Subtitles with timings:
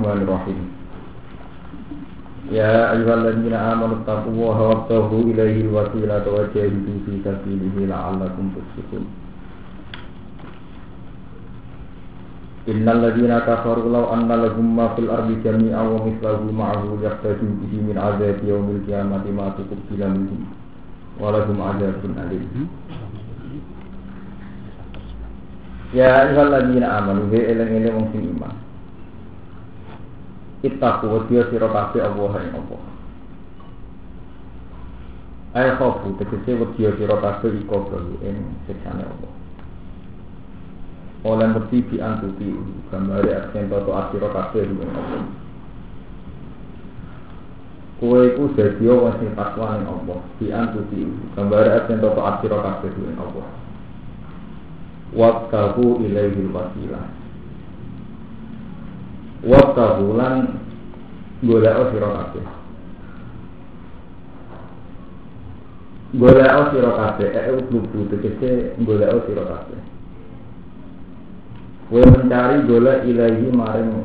[0.00, 0.60] Bismillahirrahmanirrahim.
[2.48, 9.04] Ya ayyuhalladzina amanu taqullaha wabtaghu ilaihi alwasilata wa jahidu fi sabilihi la'allakum tuflihun.
[12.64, 17.92] Innal ladzina kafaru law anna lahum ma fil ardi jami'an wa mithluhu ma'ahu yaftadu bihi
[17.92, 18.48] min 'adzabi
[18.88, 19.52] qiyamati ma
[20.16, 20.48] minhum
[21.20, 22.72] wa lahum 'adzabun alim.
[25.92, 28.69] Ya ayyuhalladzina amanu eleng-eleng wong sing iman.
[30.60, 32.82] Ittaqu wa dia sira kabeh Allah ing Allah.
[35.56, 37.64] Ayo khofu tegese wedi sira kabeh
[38.20, 38.36] ing
[38.68, 39.32] siksane Allah.
[41.24, 42.52] Oleh wedi bi antuti
[42.92, 45.24] gambare aksen toto asira kabeh ing Allah.
[48.00, 50.20] Kowe iku dadi wong takwa ning Allah,
[51.40, 53.48] gambare aksen toto ing Allah.
[55.16, 57.19] Wasilah
[59.40, 60.60] Waqtahu lan
[61.40, 62.46] golek sira kabeh
[66.20, 69.80] Golek sira kabeh e ublubu tegese golek sira kabeh
[71.88, 74.04] Kowe mencari golek ilahi maring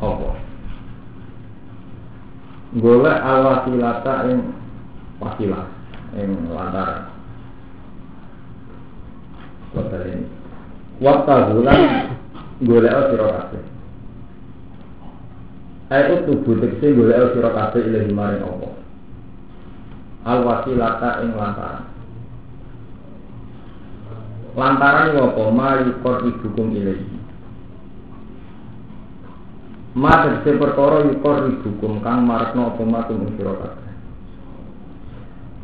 [0.00, 0.30] apa
[2.72, 4.40] Golek alwasilata ing
[5.20, 5.68] wasilah
[6.16, 7.12] ing lantaran
[9.76, 10.24] Kota ini.
[11.04, 11.80] Waktu bulan
[12.64, 13.67] golek sira kabeh.
[15.88, 18.72] Ayo tubuh tekse golek sira kabeh ilahi maring Allah.
[20.28, 21.84] Al wasilata ing lantaran.
[24.52, 25.42] Lantaran iku apa?
[25.48, 27.08] Ma yukor ibukum ilahi.
[29.96, 33.88] Ma tegese perkara yukor ibukum kang marekno apa matum ing sira kabeh.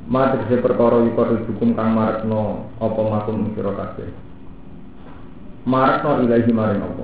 [0.08, 4.08] Ma tegese perkara yukor hukum kang marekno apa makum sira kabeh.
[5.68, 7.03] Marekno ilahi maring apa?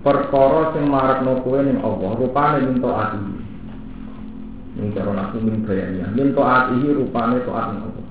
[0.00, 3.20] Perkara sing marekno kowe ning Allah rupane min taati.
[4.80, 6.08] Ning cara naku min bayaniya.
[6.16, 8.08] Min taati rupane taat ning Allah.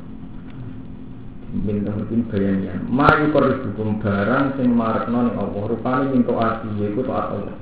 [1.49, 2.77] Min mungkin bayaniya.
[2.85, 7.57] Ma yukor hukum barang sing marekno ning Allah rupane min taati yaiku taat Allah.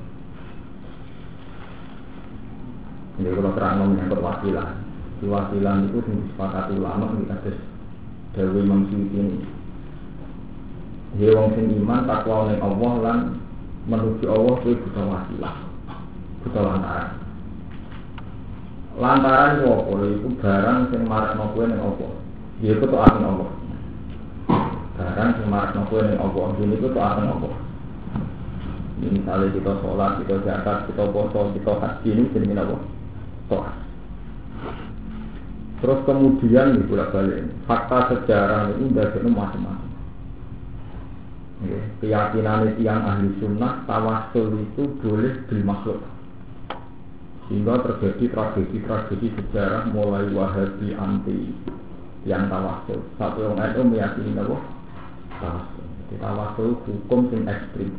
[3.17, 4.69] Ini kalau terang wasilah.
[5.17, 7.57] Di wasilah itu sing disepakati ulama di atas
[8.37, 9.39] Dewi Imam Syuuti ini.
[11.17, 13.19] Dia wong sing iman takwa oleh Allah lan
[13.87, 15.55] menuju Allah kuwi butuh wasilah.
[16.43, 17.09] Butuh lantaran.
[18.99, 19.93] Lantaran itu apa?
[20.11, 22.11] Itu barang sing marakno kowe ning Allah.
[22.59, 23.49] Dia itu taat ning Allah.
[24.99, 27.55] Barang sing marakno kowe ning Allah, ini itu taat ning Allah.
[28.97, 32.75] Ini misalnya kita sholat, kita zakat, kita puasa, kita haji ini jadi apa?
[33.47, 33.65] Toh.
[35.77, 39.86] Terus kemudian nih bolak balik fakta sejarah ini dari macam-macam.
[41.57, 45.97] Ya, keyakinan yang ahli sunnah tawasul itu boleh dimakhluk
[47.49, 51.57] sehingga terjadi tragedi-tragedi sejarah mulai wahabi anti
[52.29, 54.57] yang tawasul satu orang itu meyakini apa?
[55.41, 57.89] Tawasul jadi tawasul hukum sing ekstrim.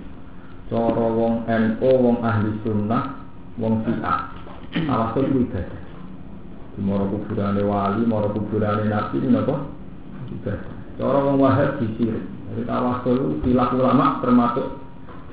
[0.70, 3.26] Cara wong NU wong ahli sunnah
[3.58, 4.38] wong syiah.
[4.70, 5.82] Tawasul itu ibadah.
[6.78, 9.66] Moro kuburane wali moro kuburane nabi ini apa?
[10.30, 10.74] Ibadah.
[10.94, 14.66] Cara wong wahab disirik jadi tawasul silah ulama termasuk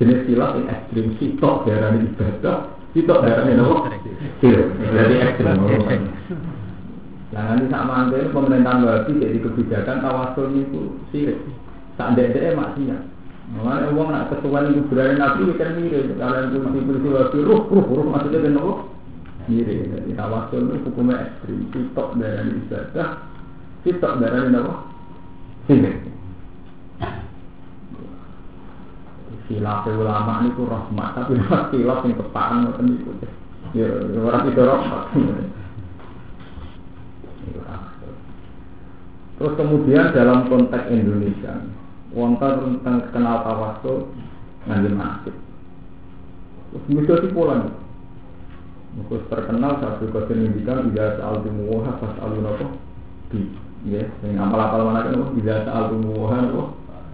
[0.02, 2.58] jenis silah yang ekstrim sitok darahnya ibadah
[2.92, 3.78] sitok darahnya apa
[4.44, 5.59] sirik jadi ekstrim
[7.34, 11.36] Nah, nanti sama angka pemerintahan wahabi jadi kebijakan tawasul itu sirik
[12.00, 13.16] tak dede maksiat
[13.54, 16.18] Makanya uang nak ketuan itu berani nabi kan mirip.
[16.18, 18.74] Kalian polisi wabi ruh ruh ruh maksudnya kan apa?
[19.46, 19.80] Mirip.
[19.94, 21.70] Jadi tawasul itu hukumnya ekstrim.
[21.70, 23.09] Sitok dari ibadah,
[23.86, 24.74] sitok dari apa?
[25.70, 25.92] Sini.
[29.45, 31.38] Silap ulama ini ku rahmat, tapi
[31.69, 33.12] silap yang kepakan ngoten itu.
[33.77, 35.03] Ya orang itu rahmat.
[39.36, 41.62] Terus kemudian dalam konteks Indonesia,
[42.15, 44.09] wonten tentang kenal tawasul
[44.65, 45.36] nganti nasib.
[46.71, 47.74] Terus bisa si pola nih.
[49.12, 52.65] Terus terkenal satu kata ngendikan tidak soal tumuha pas alun apa
[53.30, 53.39] bi.
[53.86, 56.63] Ya, yang apal-apal mana kan tidak soal apa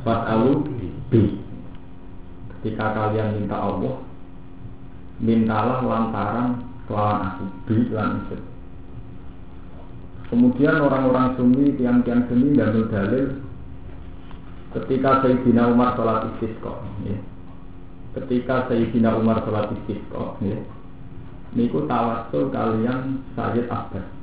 [0.05, 0.63] pas alu
[1.09, 1.50] bi.
[2.61, 3.97] Ketika kalian minta Allah,
[5.17, 7.45] mintalah lantaran kelawan aku.
[10.29, 13.41] Kemudian orang-orang sunni, tiang-tiang sunni dan dalil
[14.77, 17.17] ketika Sayyidina Umar sholat istisqa ya.
[18.15, 20.55] ketika Sayyidina Umar sholat istisqa ya.
[21.51, 24.21] niku tawasul kalian Sayyid Abbas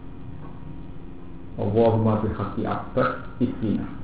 [1.58, 3.97] Allahumma bihaqi abbas iskina.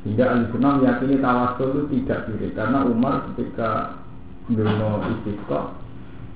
[0.00, 4.00] Sehingga ahli sunnah meyakini tawasul itu tidak kiri karena Umar ketika
[4.48, 5.76] dulu istiqo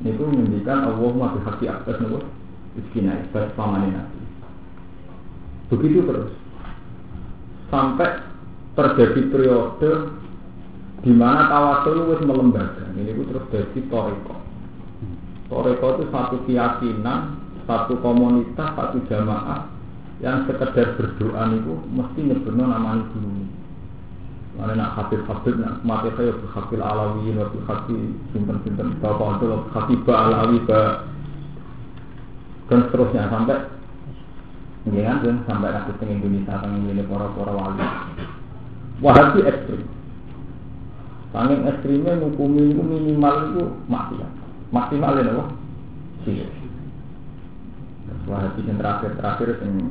[0.05, 2.21] itu menunjukkan Allahumma bihaqi abbas nopo
[2.77, 4.21] iskina abbas pamane nabi.
[5.73, 6.33] Begitu terus
[7.73, 8.21] sampai
[8.77, 9.91] terjadi periode
[11.01, 12.85] di mana tawasul itu melembaga.
[12.93, 14.37] Ini itu terus jadi toriko.
[15.49, 19.73] Toriko itu satu keyakinan, satu komunitas, satu jamaah
[20.23, 23.54] yang sekedar berdoa itu mesti nyebutnya nama dulu.
[24.55, 29.47] Mana nak habib habib nak mati saya habib alawi, habib habib simpen simpen bapak itu
[29.75, 31.11] habib alawi ba
[32.71, 33.61] dan seterusnya sampai
[34.95, 37.85] ya kan sampai nanti teng Indonesia teng ini para para wali.
[39.03, 39.83] Wahabi ekstrim.
[41.35, 44.33] Saking ekstrimnya ngukumi itu minimal itu maksiat.
[44.71, 45.49] Maksimal ya loh.
[46.23, 46.47] Sih.
[48.31, 49.91] Wahabi yang terakhir terakhir yang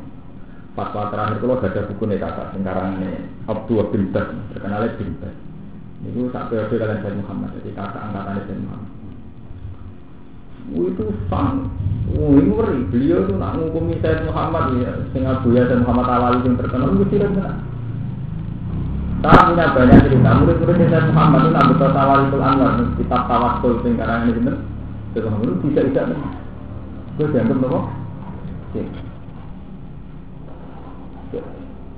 [0.74, 3.12] fatwa terakhir kalau gak ada buku nih kakak sekarang ini
[3.46, 5.36] Abdul bin Bas terkenal bin Bas
[6.04, 8.92] itu sak periode kalian Sayyid Muhammad jadi kakak angkatan Sayyid Muhammad
[10.74, 11.70] itu sang
[12.14, 12.52] Oh, ini.
[12.92, 16.94] Beliau tuh nak ngukumi Sayyid Muhammad ya, sing Abu ya Sayyid Muhammad Alawi yang terkenal
[16.94, 17.54] itu tidak benar.
[19.24, 20.30] Saya punya banyak cerita.
[20.36, 24.56] Murid-murid Sayyid Muhammad itu nak betul Tawalikul Anwar, kitab Tawasul sing karangan ini benar.
[25.16, 26.32] Muhammad itu tidak tidak benar.
[27.16, 27.80] Itu dianggap nopo?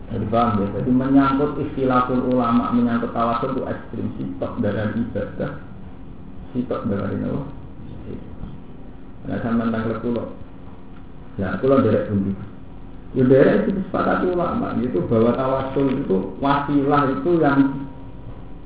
[0.05, 5.51] Jadi paham ya, jadi menyangkut istilahul ulama, menyangkut tawasul itu ekstrim, sitok dari ibadah,
[6.53, 7.49] sitok dari nopo.
[9.25, 10.29] Nah, sama tentang pulau.
[11.41, 12.37] Ya, pulau derek bundi.
[13.17, 17.59] Ya derek itu sepakati ulama, itu bahwa tawasul itu wasilah itu yang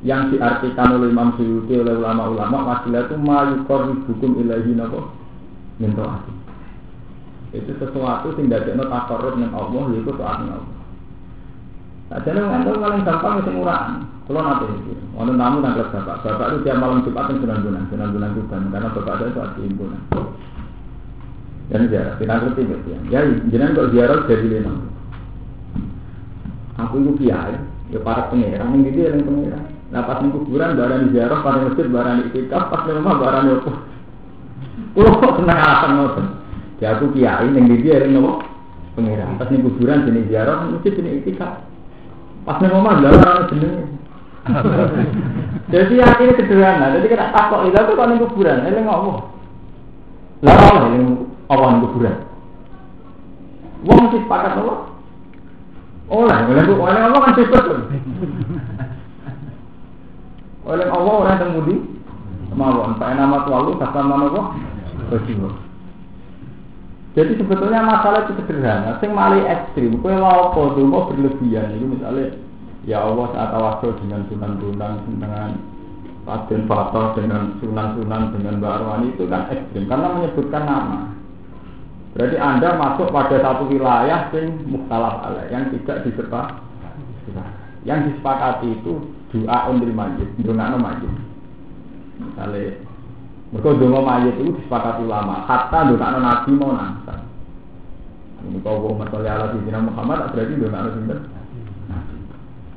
[0.03, 5.15] yang diartikan oleh Imam Suyuti oleh ulama-ulama wasilah itu mayukor hukum ilahi nabo
[5.79, 6.19] minta.
[7.55, 10.78] Itu sesuatu yang tidak ada takarut dengan Allah, yaitu taat Allah.
[12.09, 14.01] Nah, jadi ngantuk paling gampang itu murah.
[14.25, 16.15] Kalau nanti itu, orang tamu nangkep bapak.
[16.21, 19.39] Bapak itu tiap malam Jumat yang sunan bulan, sunan bulan Tuban, karena bapak saya itu
[19.41, 20.01] asli impunan.
[21.69, 22.93] Dan ziarah, kita ngerti nggak sih?
[23.13, 23.19] Ya,
[23.53, 24.73] jangan kok ziarah jadi lima.
[26.81, 27.57] Aku itu kiai,
[27.93, 29.63] ya para pengiran, yang gitu yang pengiran.
[29.89, 33.71] Nah pas di kuburan, barang ziarah, pada masjid, barang itikaf, pas di rumah, barang opo.
[34.97, 36.25] Kulo kok seneng alasan ngoten.
[36.81, 38.45] Ya aku kiai, yang gitu yang nopo
[38.93, 39.37] pengiran.
[39.41, 41.65] Pas di kuburan, jenis ziarah, masjid jenis itikaf.
[42.49, 43.99] Pas di rumah, barang jenis
[45.69, 46.97] jadi ini sederhana.
[46.97, 49.21] Jadi kita takut itu tuh kalau kuburan, ini ngomong.
[50.41, 52.25] Lah Allah ini awan kuburan.
[53.85, 54.73] Wong mesti sepakat apa?
[56.09, 57.81] Oleh, oleh oleh Allah kan bebas kan.
[60.65, 61.75] Oleh Allah orang yang mudi
[62.57, 62.97] mawon.
[62.97, 64.41] Pak nama tualu kata nama apa?
[67.17, 69.01] Jadi sebetulnya masalah itu sederhana.
[69.01, 71.73] Sing mali ekstrim, kue lau apa mau berlebihan.
[71.73, 72.37] Itu misalnya
[72.85, 75.49] ya Allah saat tawasul dengan sunan-sunan dengan
[76.29, 80.99] Raden Fatah dengan sunan-sunan dengan Mbak Arwani itu kan ekstrim karena menyebutkan nama.
[82.13, 86.61] Berarti Anda masuk pada satu wilayah yang mukhtalaf alaih yang tidak diserta
[87.87, 88.93] yang disepakati itu
[89.31, 91.13] doa untuk majid, doa majid.
[92.19, 92.75] Misalnya,
[93.49, 97.25] mereka doa majid itu disepakati ulama, hatta doa nabi mau nangsa.
[98.39, 100.99] Ini kau Muhammad Sallallahu Alaihi Muhammad berarti doa nabi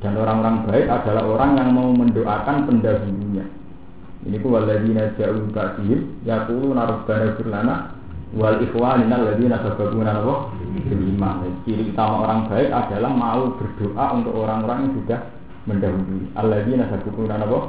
[0.03, 3.47] dan orang-orang baik adalah orang yang mau mendoakan pendahulunya.
[4.27, 7.75] Ini ku waladina jauh kasih, ya ku narubbana firlana
[8.35, 10.51] wal ikhwanina alladzina sabaquna Allah
[10.91, 11.47] lima.
[11.63, 15.19] Ciri utama orang baik adalah mau berdoa untuk orang-orang yang sudah
[15.71, 16.35] mendahului.
[16.35, 17.63] Alladzina sabaquna Allah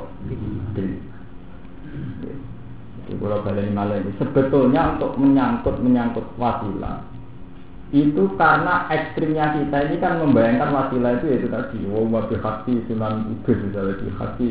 [0.75, 1.13] Jadi
[3.18, 7.04] kalau baleni malah ini sebetulnya untuk menyangkut menyangkut wasilah
[7.94, 13.38] itu karena ekstrimnya kita ini kan membayangkan wasilah itu yaitu tadi wow wabi hati sunan
[13.38, 14.49] ubis misalnya di hati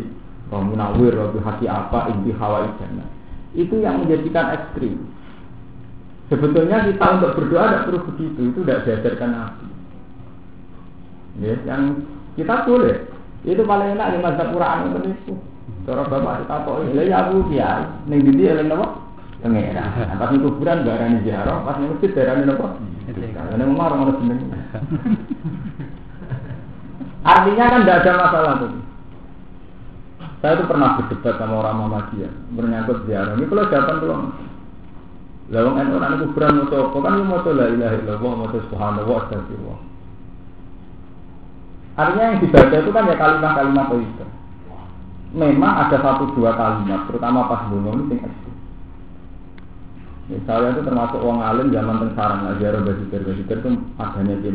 [0.47, 3.05] munawir wabi hati apa inti hawa ijana.
[3.57, 5.01] Itu yang menjadikan ekstrim.
[6.29, 9.67] Sebetulnya kita untuk berdoa tidak perlu begitu itu tidak diajarkan nabi.
[11.41, 12.05] Ya, yang
[12.37, 12.97] kita boleh.
[13.43, 15.33] Itu paling enak di masa Quran itu
[15.83, 19.03] cara bapak kok ini ya aku dia neng didi eleng apa
[19.43, 19.83] pengira.
[19.83, 22.79] Nah, pas kuburan barani ziarah, pas ning masjid darani napa?
[23.11, 24.39] Karena marah mana seneng.
[27.23, 28.71] Artinya kan tidak ada masalah tuh.
[30.39, 33.35] Saya tuh pernah berdebat sama orang Muhammadiyah menyangkut ziarah.
[33.35, 34.21] Ini kalau jawaban belum.
[35.51, 39.15] Lawang NU orang kuburan mau coba kan mau coba la ilaha illallah mau coba subhanallah
[39.27, 39.79] astagfirullah.
[41.93, 44.25] Artinya yang dibaca itu kan ya kalimat-kalimat itu.
[45.33, 48.21] Memang ada satu dua kalimat, terutama pas bunyi ini
[50.45, 54.49] Saya itu termasuk orang alim zaman tengsarang, ajar bajikan bajikan itu adanya di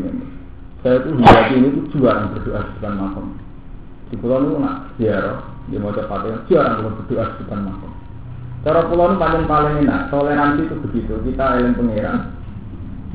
[0.87, 3.27] Saya itu hingga ini itu jarang berdoa di depan makam.
[4.09, 7.91] Di pulau itu nak ziarah, dia mau cepat ya, kalau berdoa di depan makam.
[8.63, 11.15] Cara pulau itu paling paling enak, toleransi itu begitu.
[11.27, 12.39] Kita eling pangeran,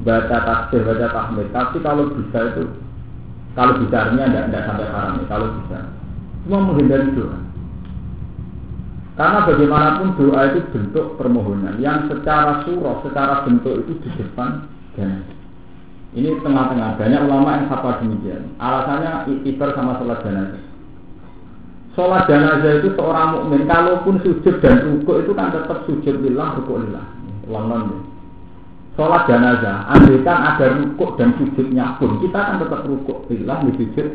[0.03, 1.47] baca tasbih, baca tahmid.
[1.55, 2.63] Tapi kalau bisa itu,
[3.55, 5.79] kalau bisa artinya tidak tidak sampai haram ya, kalau bisa.
[6.43, 7.42] Cuma menghindari doa.
[9.13, 14.65] Karena bagaimanapun doa itu bentuk permohonan yang secara surah, secara bentuk itu di depan
[14.97, 15.21] dan
[16.13, 18.53] ini tengah-tengah banyak ulama yang sapa demikian.
[18.57, 20.63] Alasannya ikhtiar sama sholat jenazah.
[21.93, 26.81] Sholat jenazah itu seorang mukmin kalaupun sujud dan rukuk itu kan tetap sujud lillah, rukuk
[26.81, 27.05] lillah.
[27.49, 28.01] Ulang
[28.93, 34.09] Sholat jenazah, andaikan ada rukuk dan sujudnya pun kita kan tetap rukuk lillah, sujud.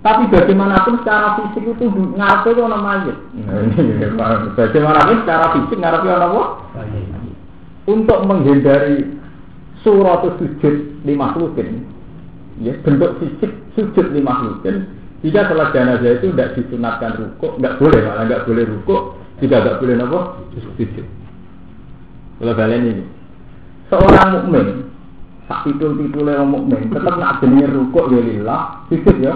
[0.00, 1.84] Tapi bagaimanapun secara fisik itu
[2.16, 3.16] ngarepe orang mayit.
[4.56, 6.44] Bagaimanapun secara fisik ngarepe orang apa?
[7.84, 9.04] Untuk menghindari
[9.84, 11.84] surat sujud di makhlukin,
[12.64, 14.88] ya bentuk fisik sujud di makhlukin.
[15.20, 19.78] Jika sholat jenazah itu tidak disunatkan rukuk, nggak boleh malah nggak boleh rukuk, juga nggak
[19.84, 20.20] boleh apa?
[20.56, 21.06] Sujud.
[22.40, 23.04] Kalau kalian ini,
[23.92, 24.89] seorang mukmin
[25.50, 28.86] tak titul titul yang mukmin tetap nak jenenge rukuk ya lillah.
[28.86, 29.34] Sujud ya?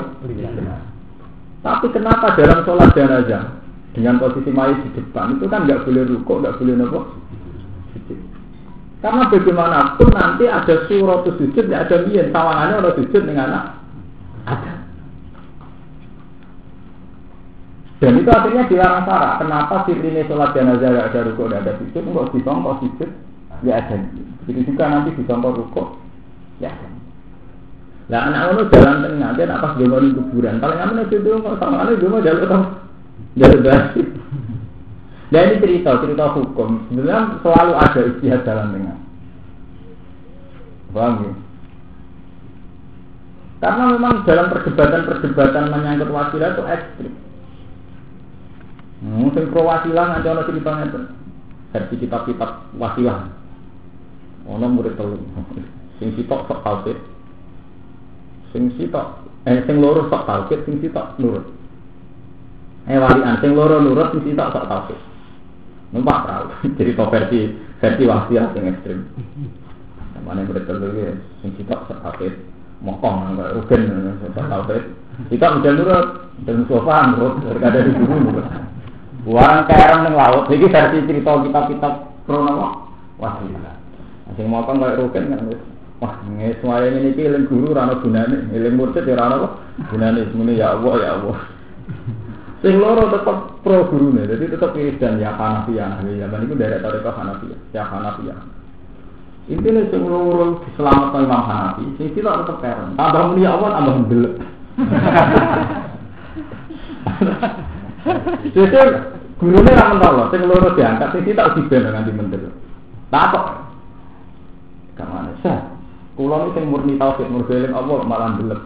[1.58, 3.58] Tapi kenapa dalam sholat jenazah
[3.98, 7.00] dengan posisi mayat di depan itu kan nggak boleh rukuk nggak boleh nopo?
[9.02, 13.64] Karena bagaimanapun nanti ada surat sujud ya ada mian tawangannya orang sujud dengan anak
[14.46, 14.72] ada.
[17.98, 22.02] Dan itu akhirnya dilarang sarah kenapa sirine sholat jenazah nggak ada rukuk nggak ada sujud?
[22.06, 23.10] Nggak disongkok sujud
[23.66, 23.98] ya ada.
[24.46, 26.03] Begitu juga nanti disongkok rukuk
[26.62, 26.70] Ya.
[28.12, 30.60] Lah anak ngono jalan tengah, dia nak pas dongo di kuburan.
[30.60, 32.64] Paling aman itu kok sama ane dongo jalur tau.
[33.40, 34.02] Jalur basi.
[35.32, 36.84] Nah ini cerita, cerita hukum.
[36.92, 38.96] Sebenarnya selalu ada istihad jalan tengah.
[40.94, 41.32] Paham ya?
[43.64, 47.14] Karena memang dalam perdebatan-perdebatan menyangkut wasilah itu ekstrim.
[49.00, 51.00] Mungkin pro wasilah nanti ada ceritanya itu.
[51.72, 53.32] Versi kitab-kitab wasilah.
[54.44, 55.18] Ono murid telur.
[56.02, 56.98] Sing sitok sok tauhid.
[58.50, 61.46] Sing sitok eh sing loro sok tauhid, sing sitok nurut.
[62.90, 65.00] Eh walian sing loro nurut, sing sitok sok tauhid.
[65.94, 66.46] Numpak perahu.
[66.78, 67.40] Jadi kok versi
[67.78, 69.06] versi wasiat yang ekstrim.
[70.24, 72.34] Mana yang betul ya, sing sitok sok tauhid.
[72.82, 73.82] Mokong enggak rugen
[74.34, 74.82] sok tauhid.
[75.30, 76.06] Kita udah nurut
[76.42, 78.46] dan sofa nurut berkada di guru nurut.
[79.24, 80.50] Warang kerang yang laut.
[80.50, 81.92] Jadi versi cerita kitab-kitab
[82.26, 83.76] krono wasilah.
[84.34, 85.40] Sing mokong kayak rugen kan
[86.02, 90.54] Wah, nggak semuanya ini ki eling guru rano gunane, eling mursid ya rano gunane semuanya
[90.58, 91.38] ya Allah ya Allah.
[92.64, 96.00] Sing loro tetap pro guru nih, jadi tetap dan ya Hanafiyah.
[96.00, 98.40] Ya, zaman itu dari tarik Hanafiyah, ya Hanafiyah.
[99.44, 102.96] Intinya sing loro diselamatkan Imam Hanafi, sing tidak tetap keren.
[102.96, 104.40] Tambah muni Allah tambah belek.
[108.56, 108.76] Jadi
[109.36, 112.48] gurunya ramen tolong, sing loro diangkat, sing tidak diben di menteri.
[113.12, 113.44] Tak kok.
[114.96, 115.36] Kamane.
[116.14, 118.60] Kulo ini sing murni tauhid murni Allah malah belum.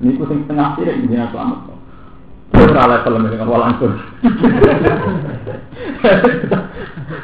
[0.00, 1.76] Niku sing tengah sih ini dia selamat.
[2.56, 3.92] Ora level ning awal langsung.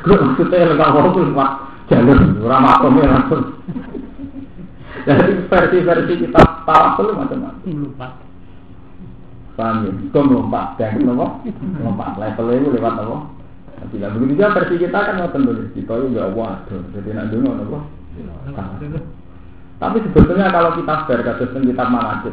[0.05, 1.51] Gue maksudnya lengkap walaupun pak
[1.89, 3.43] jalur ora makom langsung.
[5.05, 7.69] Jadi versi-versi kita tahu macam-macam.
[7.69, 8.09] Lupa.
[9.55, 9.93] Paham ya?
[10.11, 11.47] Kau melompat, jangan melompat,
[11.79, 12.11] melompat.
[12.19, 13.17] Level itu lewat apa?
[13.93, 15.53] Tidak begitu juga versi kita kan mau tentu.
[15.77, 17.79] Kita juga waduh, jadi nak dulu apa?
[19.85, 22.33] Tapi sebetulnya kalau kita fair kasus kitab manajib,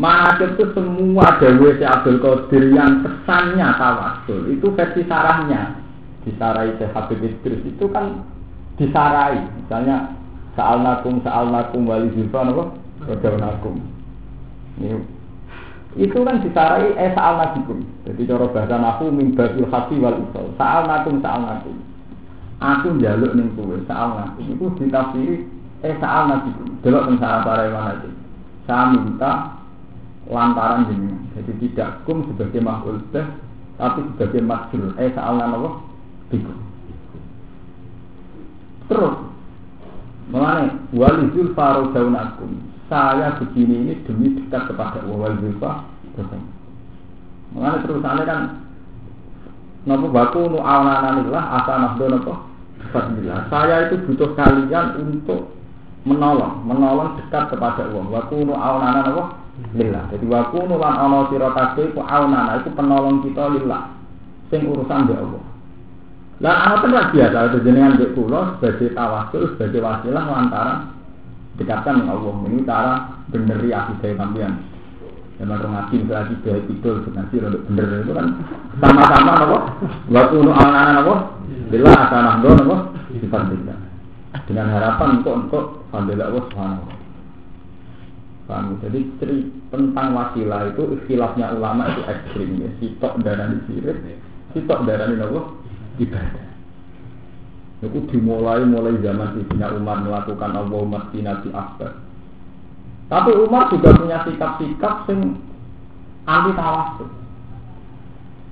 [0.00, 5.76] manajib itu semua dewi si Abdul Qadir yang kesannya tawasul itu versi sarahnya.
[6.24, 8.24] Disarai si Habib Idris itu kan
[8.80, 9.44] disarai.
[9.60, 10.16] Misalnya
[10.56, 12.64] saal nakum saal nakum wali zulfa apa?
[13.12, 13.76] Rodau nakum.
[16.00, 17.84] Itu kan disarai eh saal nakum.
[18.08, 21.76] Jadi cara bahasa naku mimbabil hati wal isol saal nakum saal nakum.
[22.56, 24.48] Aku jaluk ning kowe saal nakum.
[24.48, 25.55] Itu ditafsiri
[25.86, 26.50] Eh saal nabi,
[26.82, 28.10] delok teng saat para mana itu.
[28.66, 29.62] Saya minta
[30.26, 33.22] lantaran ini, jadi tidak kum sebagai makhluk beh,
[33.78, 34.98] tapi sebagai makhluk.
[34.98, 35.70] Eh saal apa?
[36.34, 36.50] Biku.
[38.90, 39.14] Terus,
[40.34, 42.50] mengenai wali zulfa akum.
[42.90, 45.86] Saya begini ini demi dekat kepada wali zulfa
[47.54, 48.40] Mengenai terusannya kan
[49.86, 52.34] Napa baku nu awananillah asa nafdo napa?
[53.46, 55.55] Saya itu butuh kalian untuk
[56.06, 58.04] menolong, menolong dekat kepada Allah.
[58.06, 59.24] Wa kunu aunana apa?
[59.74, 60.06] Lillah.
[60.14, 63.90] Jadi wa kunu lan ana sira kabeh ku aunana iku penolong kita lillah.
[64.48, 65.42] Sing urusan mbek Allah.
[66.36, 70.78] Lah anak kan biasa itu jenengan mbek kula sebagai tawasul sebagai wasilah lantaran
[71.56, 72.94] dekatkan dengan Allah ini cara
[73.32, 74.52] beneri akidah sampean.
[75.36, 78.40] Zaman orang ngaji lagi dari itu nanti untuk bener itu kan
[78.80, 79.32] sama-sama?
[80.08, 81.14] Waktu untuk anak-anak apa?
[81.68, 82.76] Bila akan nahdo apa?
[83.20, 83.85] Sifat tidak.
[84.44, 86.96] Dengan harapan untuk untuk alhamdulillah Allah subhanahu
[88.46, 88.78] Paham?
[88.78, 89.38] Jadi ceri
[89.74, 92.70] tentang wasilah itu istilahnya ulama itu ekstrim ya.
[92.78, 93.98] Sitok darah di sirik,
[94.54, 95.40] sitok darah di apa?
[95.98, 96.46] Ibadah.
[97.82, 101.98] Itu dimulai mulai zaman Sayyidina Umar melakukan Allahumma sinati akbar.
[103.10, 105.42] Tapi Umar juga punya sikap-sikap yang
[106.26, 107.10] anti tawasul.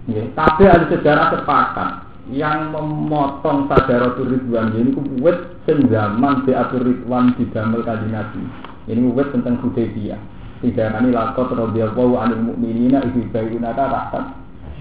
[0.05, 1.91] Ya, tapi ada sejarah sepakat
[2.33, 8.40] yang memotong sadaratul ridwan ini kuwet sing zaman diatur ridwan di damel kanjeng Nabi.
[8.88, 10.21] Ini kuwet tentang Hudaybiyah.
[10.64, 14.33] Tidak kani lakot radhiyallahu anil mu'minina ibu bayuna tahta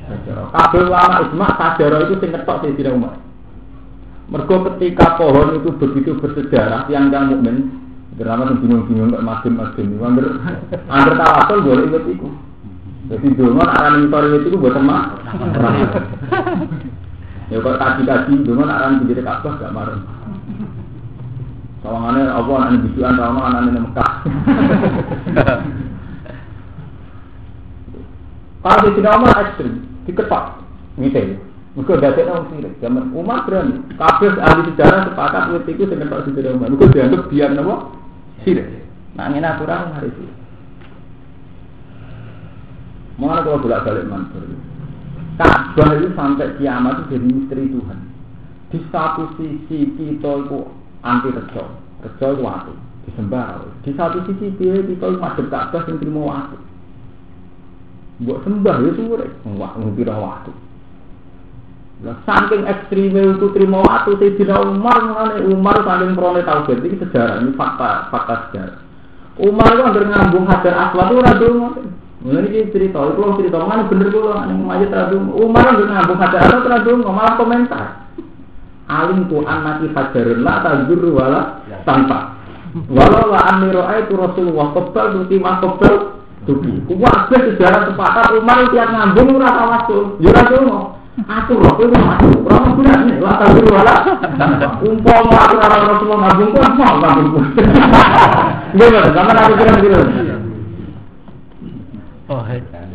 [0.08, 0.48] sajarah.
[0.56, 3.20] Kabeh ulama ijma sajarah itu sing ketok Sayyidina Umar.
[4.32, 7.84] Mergo ketika pohon itu begitu bersejarah yang yang mukmin
[8.14, 10.38] Kenapa tuh bingung-bingung kok makin makin Angger
[10.86, 12.30] angger tawasul boleh ikut iku.
[13.10, 15.18] Jadi dulu aran mentor itu buat teman.
[17.54, 20.02] Ya kok kaji-kaji dulu aran pinggir Ka'bah gak marah.
[21.86, 24.12] Sawangannya apa anak bisuan sama anak Mekah.
[28.64, 30.64] Kalau di Umar ekstrim, diketok,
[30.98, 31.38] gitu.
[31.74, 32.74] Mereka dadek nang sirik.
[32.80, 33.82] Zaman Umar berani.
[33.98, 36.70] Kabeh ahli sejarah sepakat wit iku sing ketok sing Umar.
[36.70, 37.76] Mereka dianggap biar napa?
[38.46, 38.66] Sirik.
[39.14, 40.26] Nah, ini aturan hari itu.
[43.18, 44.42] Mengenai kalau bolak balik mantur.
[45.74, 48.00] Ka'bah itu sampai kiamat itu jadi misteri Tuhan.
[48.70, 50.60] Di satu sisi kita itu
[51.02, 51.64] anti rejo,
[52.06, 52.74] rejo itu waktu
[53.10, 53.66] disembah.
[53.82, 56.58] Di satu sisi kita itu madep Ka'bah yang terima waktu.
[58.22, 60.54] Buat sembah ya sore, wah ngira waktu.
[62.04, 67.40] Lah saking ekstreme itu terima waktu Sayyidina Umar mengenai Umar saking prone tauhid ini sejarah
[67.40, 68.80] ini fakta fakta sejarah.
[69.40, 71.50] Umar itu hampir ngambung hajar aswad itu
[72.24, 72.40] dongo.
[72.48, 75.20] Ini cerita, itu lo cerita mana bener gue lo yang majid radu.
[75.36, 77.88] Umar hampir ngambung aswad ora dongo, malah komentar.
[78.88, 81.42] Alim tu anaki hajarun la tajur wala
[81.84, 82.40] tanpa.
[82.90, 86.72] Walau la amiro itu Rasulullah kebal tuti ma kebal tuti.
[87.34, 90.18] Sejarah sepakat Umar tiap ngambung ora tawasul.
[90.24, 90.80] Ya ora dongo.
[91.14, 91.86] Aku loh, aku.
[92.50, 94.18] Orang bilang nih, lah tapi wala.
[94.82, 97.46] Umpama aku orang Rasulullah ngabung pun mau ngabung pun.
[98.74, 99.14] Gimana?
[99.14, 99.78] Sama aku bilang
[102.24, 102.34] gitu.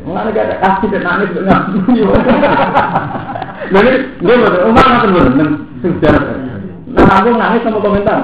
[0.08, 1.84] Oh, Mana gak ada kasih dan nangis ngabung.
[3.74, 3.92] Jadi,
[4.24, 4.58] gimana?
[4.64, 5.50] Umar ngapain belum?
[5.84, 6.24] Sejarah.
[6.88, 8.18] Nah, ngabung nangis sama komentar.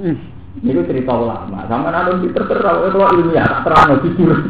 [0.60, 1.68] Ini cerita ulama.
[1.68, 4.32] Sama ada Twitter terus kalau ilmiah, terang jujur.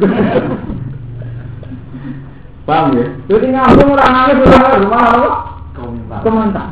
[2.69, 3.07] Paham ya?
[3.27, 5.31] Jadi ngambung orang nangis orang rumah apa?
[6.23, 6.69] Komentar.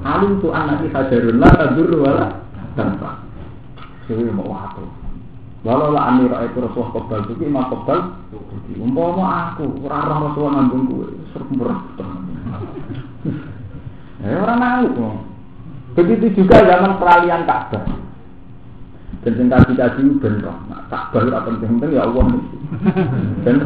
[0.00, 2.40] Alim tu anak kita jarun lah tadur wala
[2.72, 3.20] tanpa.
[4.08, 4.99] Jadi mau waktu.
[5.60, 7.98] Walau lah amir itu Rasulullah kebal itu imam kebal.
[8.80, 11.68] Umpama aku orang Rasulullah ngambung gue serempur.
[14.20, 14.92] Eh orang nangis
[15.96, 17.88] Begitu juga zaman peralihan Ka'bah.
[19.24, 20.52] Dan sing kaji kaji bener.
[20.68, 22.24] Nah, Ka'bah itu penting-penting ya Allah.
[23.48, 23.64] Bener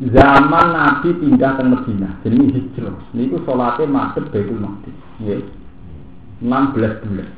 [0.00, 2.96] zaman Nabi pindah ke Medina, jadi hijrah.
[3.12, 4.96] Ini itu sholatnya masuk Baitul Maqdis.
[5.20, 5.36] Ya.
[6.40, 7.28] 16 bulan.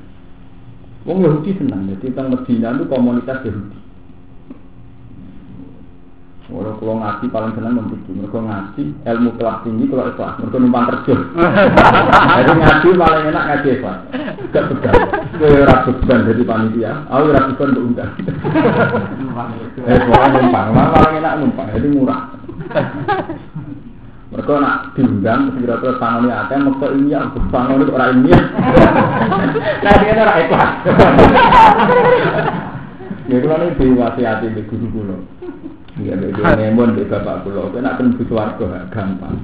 [1.03, 3.79] Wong Yahudi senang, jadi tentang Medina itu komunitas Yahudi.
[6.53, 10.85] Kalau kalau ngaji paling senang membujuk, mereka ngaji ilmu kelas tinggi kalau ikhlas, mereka numpang
[10.85, 11.21] terjun.
[12.37, 13.99] Jadi ngaji paling enak ngaji ikhlas,
[14.53, 14.95] gak begal.
[15.41, 18.13] Gue ragu beban jadi panitia, aku ragu beban untuk undang.
[19.83, 22.23] Eh, pokoknya numpang, paling enak numpang, jadi murah.
[24.33, 28.33] Mereka nak diundang, kira-kira tangan ini ada, mereka ini yang tangan itu orang ini.
[29.83, 30.71] Nah, dia orang ikhlas.
[33.31, 35.23] Ya, kalau ini diwasiati di guru-guru.
[36.03, 37.71] Iya, dia ngemon di bapak pulau.
[37.71, 39.39] Kau nak tembus warga gampang.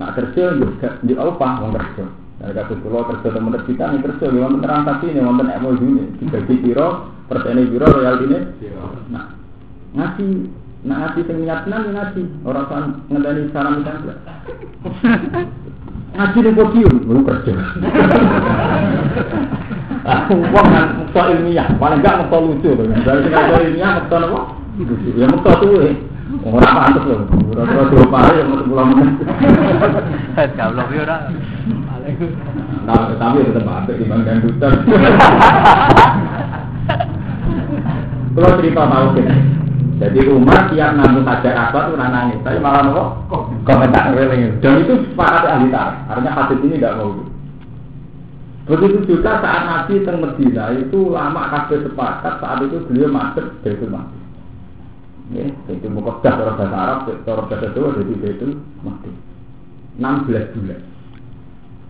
[0.00, 1.46] Nak kerja juga di apa?
[1.60, 2.06] Mau kerja.
[2.38, 4.24] Dari kata pulau kerja teman kita nih kerja.
[4.32, 6.04] Memang beneran transaksi nih, memang emosi ini.
[6.22, 6.88] Dibagi piro,
[7.28, 8.38] persen piro royal ini.
[9.12, 9.26] Nah,
[9.92, 10.30] ngasih
[10.88, 14.08] Nah ngasih sing niat tenan ngaji, orang kan ngedani salam kan.
[16.16, 17.52] Ngaji di podium, lu kerja.
[20.32, 22.88] Wong kan mekto ilmiah, paling enggak mekto lucu tuh.
[22.88, 24.40] Dari sing mekto ilmiah mekto apa?
[25.12, 25.94] Ya mekto tuh eh.
[26.48, 27.16] Ora pantes lho.
[27.52, 28.88] Ora ora dua pare yang mekto pulang.
[30.56, 31.16] Goblok yo ora.
[32.88, 34.72] Nah, tapi tetap ada di bang dutan.
[38.32, 39.28] Kalau cerita tahu kan,
[39.98, 43.34] Jadi Umar tiap nanggung hajar apa tuh nangis, tapi malah nopo
[43.66, 44.14] komentar
[44.62, 46.06] Dan itu sepakat ahli tarikh.
[46.06, 47.18] Artinya hadis ini tidak mau.
[48.68, 53.88] Begitu juga saat Nabi teng Medina itu lama kabeh sepakat saat itu beliau masuk Baitul
[53.88, 54.24] Maqdis.
[55.32, 58.52] Ya, itu Muqaddas orang bahasa Arab, orang bahasa Jawa jadi Baitul
[58.84, 59.16] Maqdis.
[59.98, 60.80] 16 bulan.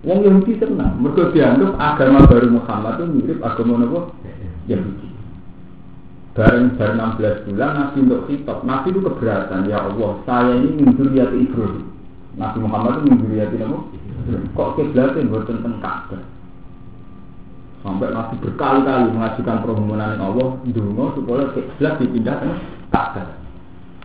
[0.06, 3.98] Wong Yahudi senang, mereka dianggap agama baru Muhammad itu mirip agama Nabi
[4.70, 5.07] Yahudi.
[6.38, 11.34] Bareng bareng 16 bulan Nabi untuk khitab, Nabi itu keberatan, ya Allah, saya ini minjuriati
[11.34, 11.90] Ibrahim.
[12.38, 13.98] Nabi Muhammad itu minjuriati Nabi
[14.54, 16.22] Kok kiblatnya buat tentang Ka'bah?
[17.82, 22.54] Sampai Nabi berkali-kali mengajukan permohonan Allah, dungo supaya kiblat dipindahkan
[22.94, 23.34] Ka'bah.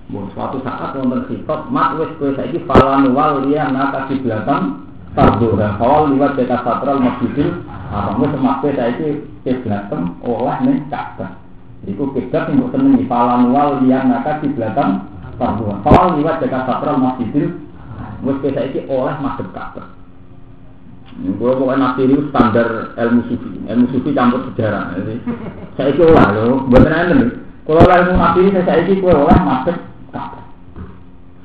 [0.10, 5.78] Mau suatu saat wonten khitab, mak wis kowe saiki falan wal liya naka kiblatan Tarduha
[5.78, 7.62] Kawal liwat dekat satral masjidil
[7.94, 9.10] Haram Wis semakwe saiki
[9.46, 11.43] kiblatem oleh ning Ka'bah
[11.84, 15.04] Iku kiblat yang di falan wal liya naka kiblatan
[15.36, 17.60] Tarduha Kawal liwat dekat satral masjidil
[18.24, 19.88] Wis kowe saiki oleh masjid Ka'bah
[21.14, 24.98] Gue pokoknya nafsir itu standar ilmu sufi, ilmu sufi campur sejarah.
[24.98, 25.22] Jadi
[25.78, 27.30] saya itu olah loh, buat nih.
[27.70, 29.78] Kalau ilmu nafsir saya itu kue olah masuk
[30.10, 30.42] Ka'bah.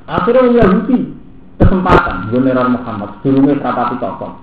[0.09, 0.97] Akhirnya orang Yahudi
[1.61, 2.33] kesempatan.
[2.33, 4.33] Gue neror Muhammad durunge rapati cocok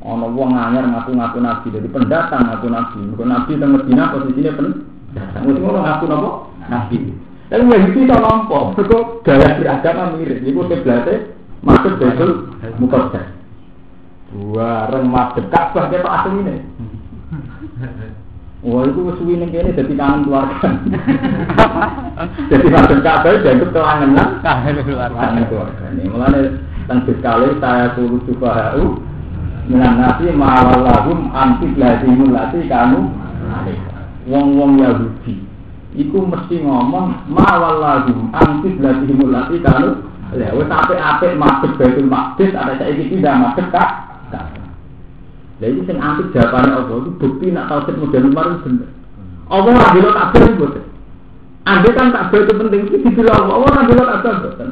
[0.00, 1.68] ono wong anyar ngaku-ngaku nabi.
[1.76, 2.98] Jadi pendatang ngaku nabi.
[3.04, 6.30] Ngaku nabi teng Medina posisine pendatang mesti ngono ngaku napa
[6.70, 6.98] nabi.
[7.50, 10.38] Tapi Yahudi iso nampa mergo gaya beragama mirip.
[10.46, 11.34] Iku kiblate
[11.66, 13.40] masuk betul mukaddas
[14.30, 16.62] bareng madhep Ka'bah ketok asline
[18.60, 20.68] Wah itu suwi ning kene dadi kangen keluarga.
[22.52, 25.16] Jadi masuk Ka'bah dianggap kelangenan kangen keluarga.
[25.16, 25.84] Kangen keluarga.
[25.96, 26.40] Ini mulane
[26.84, 29.00] teng sekali saya turu subhanahu
[29.72, 33.08] minan nasi ma'alallahum anti lazimul lati kanu
[34.30, 35.42] wong-wong Yahudi
[35.98, 40.06] iku mesti ngomong ma'alallahum anti lazimul lati kanu
[40.38, 44.60] ya wis apik-apik masuk Baitul Maqdis ada saiki pindah masuk Ka'bah
[45.60, 48.88] Lah itu sing antik jawabane Allah itu bukti nak tauhid modern baru bener.
[49.52, 50.84] Allah ora bela kabeh boten.
[51.68, 54.70] Andai kan tak itu penting itu dibela Allah, Allah ora bela kabeh boten.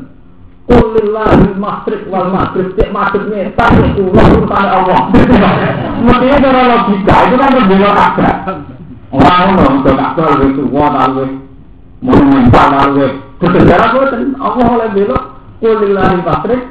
[0.64, 5.00] Kulillahi masrik wal maghrib cek itu urusan Allah.
[6.08, 8.32] Mestinya cara logika itu kan berbeda kabeh.
[9.08, 11.32] Orang untuk kabeh luwih tuwa ta luwih
[12.04, 14.36] monumental ta luwih bersejarah boten.
[14.36, 15.18] Allah oleh bela
[15.64, 16.62] kulillahi masrik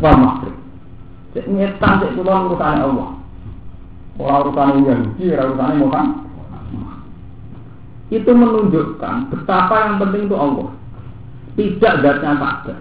[0.00, 0.56] wal maghrib.
[1.36, 3.10] Cek nyetan cek kula urusan Allah.
[4.16, 6.16] Orang urusan Yahudi, orang urusan Muhammad.
[8.08, 10.68] Itu menunjukkan betapa yang penting itu Allah.
[11.58, 12.78] Tidak zatnya Ka'bah.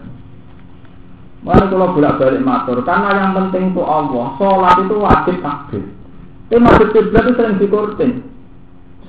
[1.44, 4.36] Mana kalau bolak balik matur, karena yang penting itu Allah.
[4.40, 5.84] Sholat itu wajib takbir.
[6.48, 8.12] Tapi masjid kiblat itu sering dikurtin.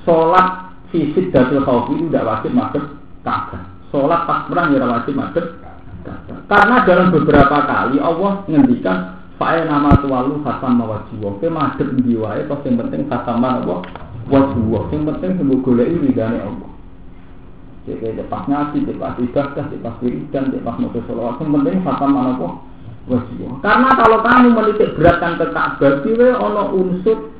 [0.09, 2.85] Sholat fisik dari khawfi itu tidak wajib masuk
[3.21, 3.61] Ka'bah.
[3.93, 5.45] Sholat takbiran ya wajib masuk.
[6.49, 11.39] Karena dalam beberapa kali Allah menghentikan Fae nama tuwalu khasam mawajiwa.
[11.39, 13.87] Ke madhep ndi wae tos sing penting khasam apa?
[14.27, 14.91] Wajiwa.
[14.91, 16.71] Sing penting sing goleki ridane Allah.
[17.87, 22.49] Jadi pas ngaji, pas ibadah, pas wiridan, pas nulis sholawat, yang penting khasam apa?
[23.07, 23.63] Wajiwa.
[23.63, 27.31] Karena kalau kamu menitik beratkan ke Ka'bah, diwe ono unsur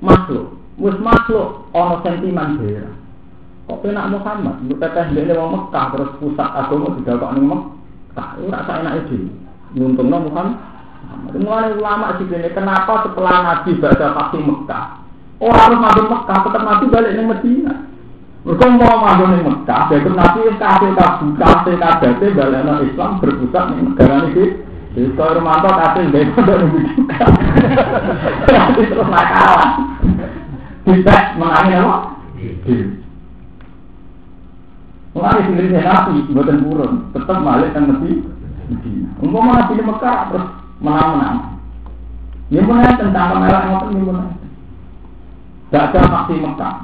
[0.00, 0.65] makhluk.
[0.76, 2.92] Wis makhluk ono sentimen bera.
[3.66, 8.28] Kok penak Muhammad, untuk teteh dene wong Mekah terus pusat agama didakok ning Mekah.
[8.44, 9.30] Ora sak enake dhewe.
[9.74, 10.76] Nguntungno Muhammad
[11.36, 14.84] Mulai ulama sih ini kenapa setelah Nabi baca pasti Mekah,
[15.42, 17.74] oh harus masuk Mekah, tetap Nabi balik ke Medina.
[18.46, 23.64] Mereka mau masuk ke Mekah, jadi Nabi kasih kasih kasih kasih balik ke Islam berpusat
[23.68, 24.46] di negara ini.
[24.96, 27.20] Jadi kalau Romanto dari dari juga,
[28.48, 29.60] nanti terus nakal.
[30.86, 31.98] Bisa menangin apa?
[35.16, 38.30] Mulai sendiri saya Nabi, buatan burun, tetap balik ke Medina.
[39.18, 40.46] Umpama Nabi di Mekah terus
[40.78, 41.38] menang-menang.
[42.46, 44.22] Ini pun tentang kemelak ngotot ini pun
[45.74, 46.76] Gak ada faksi Mekah.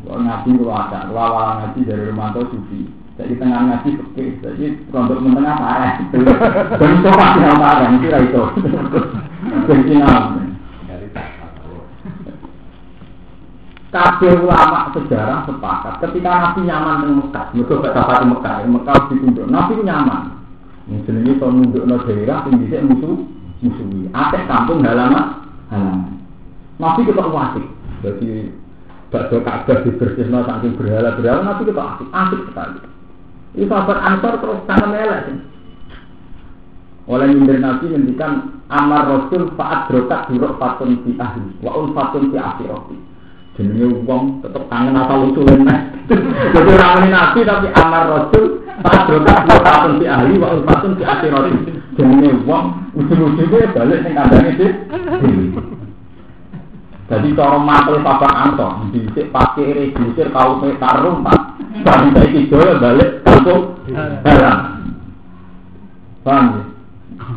[0.00, 2.88] Kalau ngaji kalau ada, kalau awal ngaji dari Romanto Sufi.
[3.20, 5.92] Jadi tengah ngaji oke, jadi rontok mentengah parah.
[6.80, 8.42] Itu pasti yang parah, itu itu.
[9.68, 9.92] Jadi
[13.90, 19.50] Kabeh ulama sejarah sepakat ketika Nabi nyaman di Mekah, mereka gak dapat Mekah, Mekah ditunduk,
[19.50, 20.22] Nabi nyaman.
[20.86, 23.18] Ini jenenge to nundukno daerah sing dhisik musuh
[23.62, 24.06] musuhi.
[24.14, 25.42] Akeh kampung halaman
[25.74, 26.22] halaman.
[26.78, 27.66] Nabi ketok wasik.
[28.06, 28.54] Jadi
[29.10, 32.78] bakso Ka'bah dibersihno saking berhala-berhala Nabi ketok asik, asik sekali.
[33.58, 35.34] Ini sahabat Ansor terus tangan melek.
[37.10, 42.30] Oleh nyindir Nabi ngendikan amar Rasul faat drokat duruk fatun fi ahli wa un fatun
[42.30, 42.38] fi.
[43.58, 45.80] Jenenge wong tetep kangen asal usulin nah.
[46.54, 51.52] Jadi ramai nabi tapi amar rasul Padrokat wa patun si ahli wa ulfatun si akhirati
[51.98, 54.70] Jenenge wong ujung-ujungnya balik yang kandangnya sih
[57.10, 61.58] Jadi cara mantel papa anto Disik pakai regusir kau tarung pak.
[61.82, 63.78] Saya kidoya balik kampung
[66.20, 66.69] Paham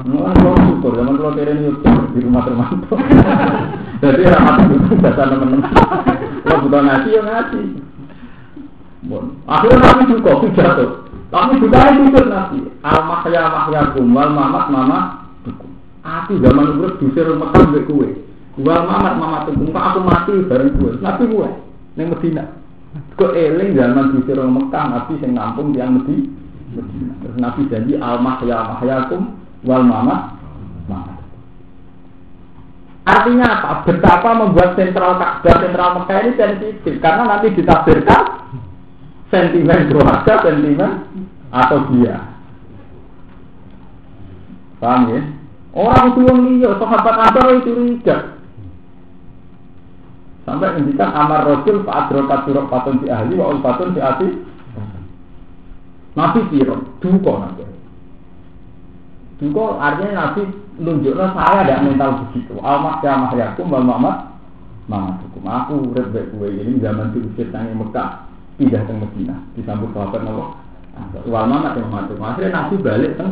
[0.03, 0.11] ya?
[0.11, 1.71] Nah, kalau syukur, zaman kalau kira ini
[2.11, 2.91] di rumah termantu
[4.03, 5.63] Jadi ramat itu dasar teman-teman
[6.43, 7.61] Kalau butuh ngaji ya ngaji
[9.03, 9.35] Bon.
[9.43, 10.89] Akhirnya Nabi juga jatuh.
[11.27, 12.57] Tapi juga itu Nabi.
[12.87, 14.99] Al mahya mahya kumal mamat mama
[15.43, 15.67] dukum.
[16.07, 18.07] Aku zaman urip dusir Mekah mbek kowe.
[18.63, 19.75] Wal mamat mama dukum.
[19.75, 20.91] Aku mati bareng kowe.
[21.03, 21.47] Nabi kowe
[21.99, 22.47] ning Medina.
[23.19, 26.31] Kok eling zaman dusir Mekah Nabi sing nampung yang Medina.
[27.19, 30.35] Terus Nabi janji al mahya mahya kum wal mamat
[30.87, 31.19] mamat.
[33.03, 33.71] Artinya apa?
[33.83, 38.23] Betapa membuat sentral Ka'bah, sentral Mekah ini sensitif karena nanti ditafsirkan
[39.27, 40.91] sentimen keluarga, sentimen
[41.51, 42.31] atau dia.
[44.79, 45.21] Paham ya?
[45.73, 48.37] Orang tua liya, sahabat Ansar itu curiga.
[50.43, 54.27] Sampai ngendikan amar rasul fa adrokat surah patun si ahli wa patun si ati.
[56.13, 57.63] Nabi siro, duko nabi.
[59.43, 60.47] Duko artinya nabi
[60.79, 62.55] nunjuklah saya ada mental begitu.
[62.63, 64.31] Almat ya mahyakum wal mamat
[64.87, 65.43] mamat hukum.
[65.43, 68.23] Aku urip gue ini zaman diusir tangi Mekah
[68.55, 70.43] pindah ke Medina disambut sahabat Nabi.
[71.27, 73.25] Wal mamat yang mantu akhirnya Nabi balik ke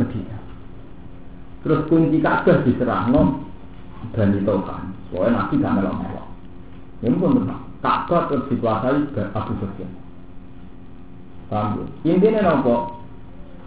[0.00, 0.36] Medina.
[1.60, 3.50] Terus kunci Ka'bah diserahno
[4.16, 6.26] dan ditokan soalnya Nabi gak melok melok
[7.04, 9.00] ini pun benar Ka'bah terus dikuasai
[9.36, 9.92] Abu Sufyan
[11.52, 12.99] paham ya intinya nopo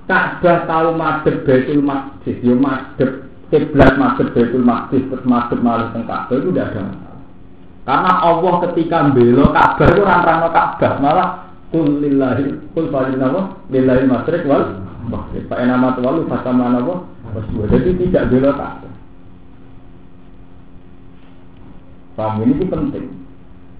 [0.03, 6.03] Ka'bah tahu madhep Baitul Maqdis yo madhep kiblat madhep Baitul Maqdis terus madhep malih teng
[6.03, 7.13] Ka'bah itu tidak ada
[7.83, 11.29] karena Allah ketika belo Ka'bah itu rantang Ka'bah malah
[11.67, 14.79] kul lillahi kul falillahu lillahi masrik wal
[15.11, 15.43] maghrib.
[15.51, 17.03] Fa enama walu fasama napa
[17.35, 17.63] waswa.
[17.67, 18.93] Jadi tidak belo Ka'bah.
[22.15, 23.07] Paham ini itu penting.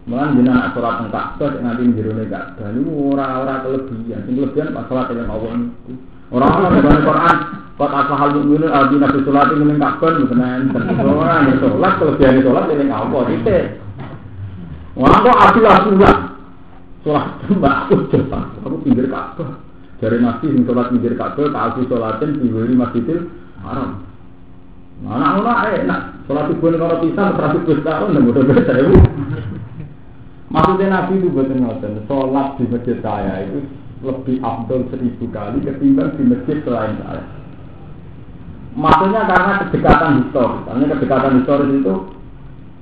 [0.03, 4.19] Mulan jenengan nak sholat teng Ka'bah nanti njero Ka'bah niku ora-ora kelebihan.
[4.27, 5.91] Sing kelebihan pas sholat yang Allah niku.
[6.33, 7.37] Orang-orang dalam Quran
[7.73, 10.83] Kau tak hal mukminin aldi nabi sholat ini ning Ka'bah mboten enten.
[10.93, 13.63] Ora nek sholat kelebihan sholat ning Allah titik.
[14.93, 16.15] Wah kok adil asulah.
[17.01, 18.45] Sholat mbak aku cepat.
[18.61, 19.57] Aku pinggir Ka'bah.
[19.97, 23.19] Dari nabi sing sholat pinggir Ka'bah tak aku sholatin di Masjidil
[23.65, 24.05] Haram.
[25.09, 26.01] Anak anak enak.
[26.29, 28.25] Sholat subuh ning ora pisan seratus belas tahun nang
[28.63, 28.95] seribu.
[30.53, 33.65] Maksudnya Nabi itu ngoten, sholat di masjid saya itu
[34.03, 37.23] lebih abdul seribu kali ketimbang di masjid selain saya.
[38.73, 41.93] Maksudnya karena kedekatan historis, karena kedekatan historis itu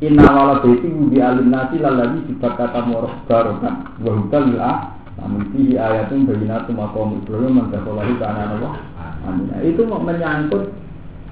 [0.01, 5.77] Inna wala baiti wudi alim nasi lalagi sifat kata moroh barokan Wahudal lil'ah Namun fihi
[5.77, 8.73] ayatun bayinatu makom Ibrahim Mandakolahi anak Allah
[9.29, 10.73] Amin Itu menyangkut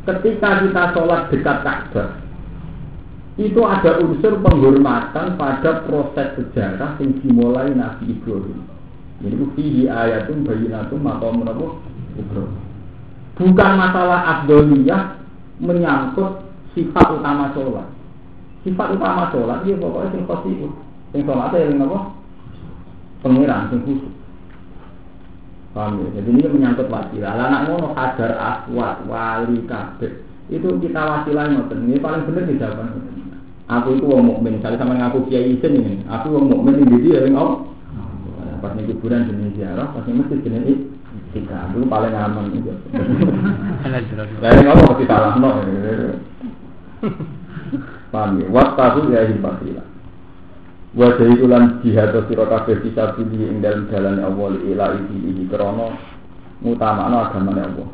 [0.06, 2.30] ketika kita sholat dekat Ka'bah
[3.40, 8.68] itu ada unsur penghormatan pada proses sejarah yang dimulai Nabi Ibrahim.
[9.20, 11.44] Jadi fihi ayatun bayinatun makom
[12.16, 12.56] Ibrahim.
[13.40, 15.20] Bukan masalah abdoliyah
[15.64, 16.44] menyangkut
[16.76, 17.88] sifat utama sholat.
[18.68, 20.68] Sifat utama sholat dia pokoknya sing khosiu.
[21.16, 22.00] Sing sholat yang apa?
[23.24, 24.12] Pengiran, sing khusus.
[25.72, 26.20] Paham ya?
[26.20, 27.32] Jadi ini menyangkut wasilah.
[27.36, 30.12] Lah anak ngono kadar aswat, wali, kabeh.
[30.52, 31.88] Itu kita wasilah ngoten.
[31.88, 33.08] Ini paling bener di jawaban
[33.70, 34.58] Aku itu wong mukmin.
[34.58, 35.96] Misalnya sama ngaku kiai isin ini.
[36.10, 37.70] Aku wong mukmin ini dia yang oh.
[38.60, 40.80] Pas nih kuburan jenis ziarah, pas nih masjid jenis
[41.34, 42.70] kita dulu paling aman itu.
[44.44, 45.50] Lain ngomong pasti salah no.
[48.10, 48.48] Paham ya?
[48.50, 49.88] Waktu ya hibatilah.
[50.98, 55.46] Wajah itu lan jihad atau siro kabeh bisa pilih ing dalam jalan Allah ila ini
[55.46, 55.94] krono
[56.66, 57.90] mutamana agama Allah.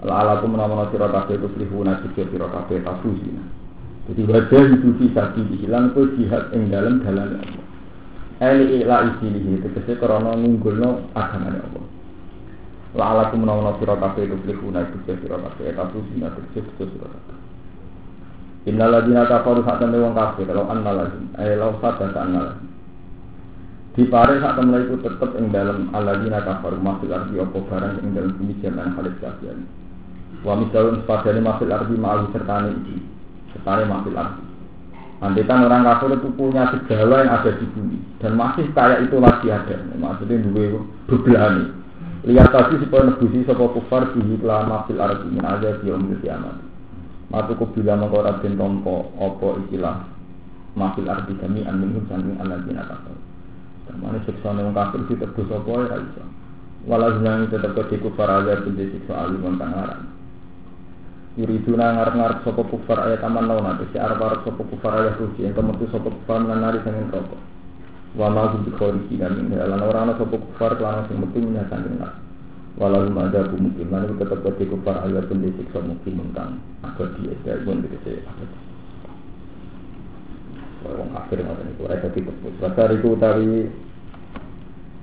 [0.00, 3.44] Ala tu menawa siro kabeh itu prihuna sira siro kabeh tafusina.
[4.08, 7.64] Jadi wajah itu bisa dihilang itu jihad ing dalam jalan Allah.
[8.42, 11.84] Eli ila ini tegese krono ngunggulno agama Allah.
[12.98, 17.38] La ala ku menawa sira kabeh itu prihuna sira kabeh tafusina tegese sira kabeh.
[18.62, 22.54] Innal ladina kafaru sak temne wong kafir kalau annal ladin ay law sadaka annal
[23.98, 28.14] di pare sak temne iku tetep ing dalem aladina kafaru masuk arti apa barang ing
[28.14, 29.66] dalem bumi jaman khalis kafian
[30.46, 33.02] wa misalun sepadane masuk arti ma'al sertane iki
[33.50, 34.51] sertane masuk arti
[35.22, 39.54] Andikan orang kafir itu punya segala yang ada di bumi dan masih kayak itu lagi
[39.54, 39.78] ada.
[39.94, 41.70] Maksudnya dua bebelani.
[42.26, 46.58] Lihat tadi supaya nebusi sebuah kufar bihi kelama fil arti min azab yaumil kiamat.
[47.30, 50.10] Matu ku bila mengkora den tompo opo ikilah
[50.74, 53.14] mafil arti kami aminhum saking alladzina kafir.
[54.02, 56.22] Mana siksa wong kafir ditebus apa ya ra iso.
[56.82, 60.02] Walau yang tetap ke kufar agar tidak siksa alim kang.
[61.32, 65.88] Yuriduna ngarep-ngarep sapa kufar ayat aman lawan si arep-arep sapa kufar ayat suci yang kemetu
[65.88, 67.40] sapa kufar nari sanging rokok.
[68.12, 71.96] Wa ma hum bikhariji min lan ora ana sapa kufar kelan sing metu menyang sanging
[71.96, 72.20] neraka.
[72.76, 77.64] Walau ada mungkin mana tetap ke kufar ayat tidak siksa mungkin kang agak dia dari
[77.64, 78.12] pun dikese.
[80.84, 82.60] Wong kafir ngoten niku ora dadi tebus.
[82.60, 83.16] Wasar iku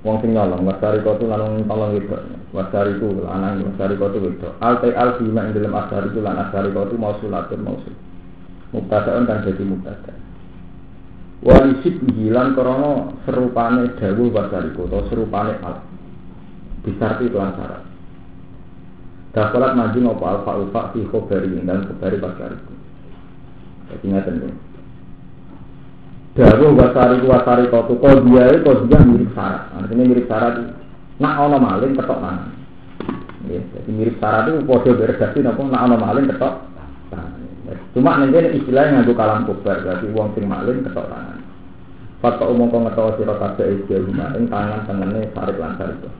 [0.00, 2.16] wong sing nyolong wasari kotu lan tolong itu
[2.56, 4.48] wasari ku lanang wasari kotu itu.
[4.60, 7.94] Alte al bima ing dalam asari ku lan asari kotu mausulatur mausul
[8.70, 10.12] mubtada'un kan jadi mubtada.
[11.40, 15.84] Walisib hilang krono serupane dawuh wasari kotu serupane al.
[16.80, 17.84] Disarti kelan syarat.
[19.36, 22.80] Dafalat maju ngopo alfa alfa fi khobari dan khobari wasari ku
[23.90, 24.54] jadi ngaten
[26.30, 29.66] Dawu wasari wasari kotu kau dia itu dia mirip syarat.
[29.74, 30.62] Artinya mirip syarat
[31.18, 32.54] nak ono maling ketok tangan.
[33.50, 36.54] Ya, jadi mirip syarat itu podo beredaksi nopo nak ono maling ketok
[37.10, 37.42] tangan.
[37.90, 41.38] Cuma nanti istilahnya nganggo kalam kubar berarti uang sing maling ketok tangan.
[42.20, 46.12] Fakta umum kau ngetol siro kabe rumah ing tangan tengene sarik lan sariko.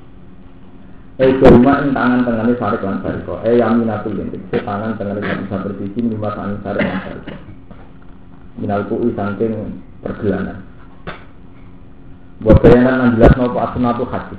[1.20, 3.36] Ejo rumah ing tangan tengene sarik lan sariko.
[3.44, 4.42] Eh yaminatul lintik.
[4.48, 7.34] Tangan tengene bisa berbiji lima tangan sarik lan sariko.
[8.58, 9.52] Minal ku'i saking
[10.02, 10.58] pergelangan.
[12.40, 14.36] Buat bayangan enam belas nopo asnatu hati.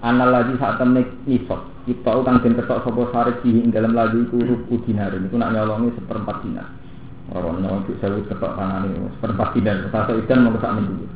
[0.00, 1.70] Anal lagi saat temen isok.
[1.84, 5.12] Kita utang dan ketok sopo sari di dalam lagi itu rupu dinar.
[5.12, 6.66] Itu nak nyolongi seperempat dinar.
[7.30, 9.76] Orang nyolong saya ketok tangan ini seperempat dinar.
[9.92, 11.06] Sasa ikan mau kesak minggu.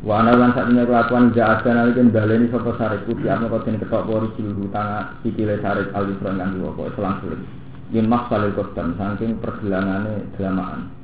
[0.00, 3.76] Wa lan sak menyang kelakuan ja ada nalika baleni sapa sare putih apa kok den
[3.76, 7.44] ketok pori cilu tangan sikile sare alisron kang diwo kok selang-seling.
[7.92, 10.99] Yen maksale kodan saking pergelangane delamaan.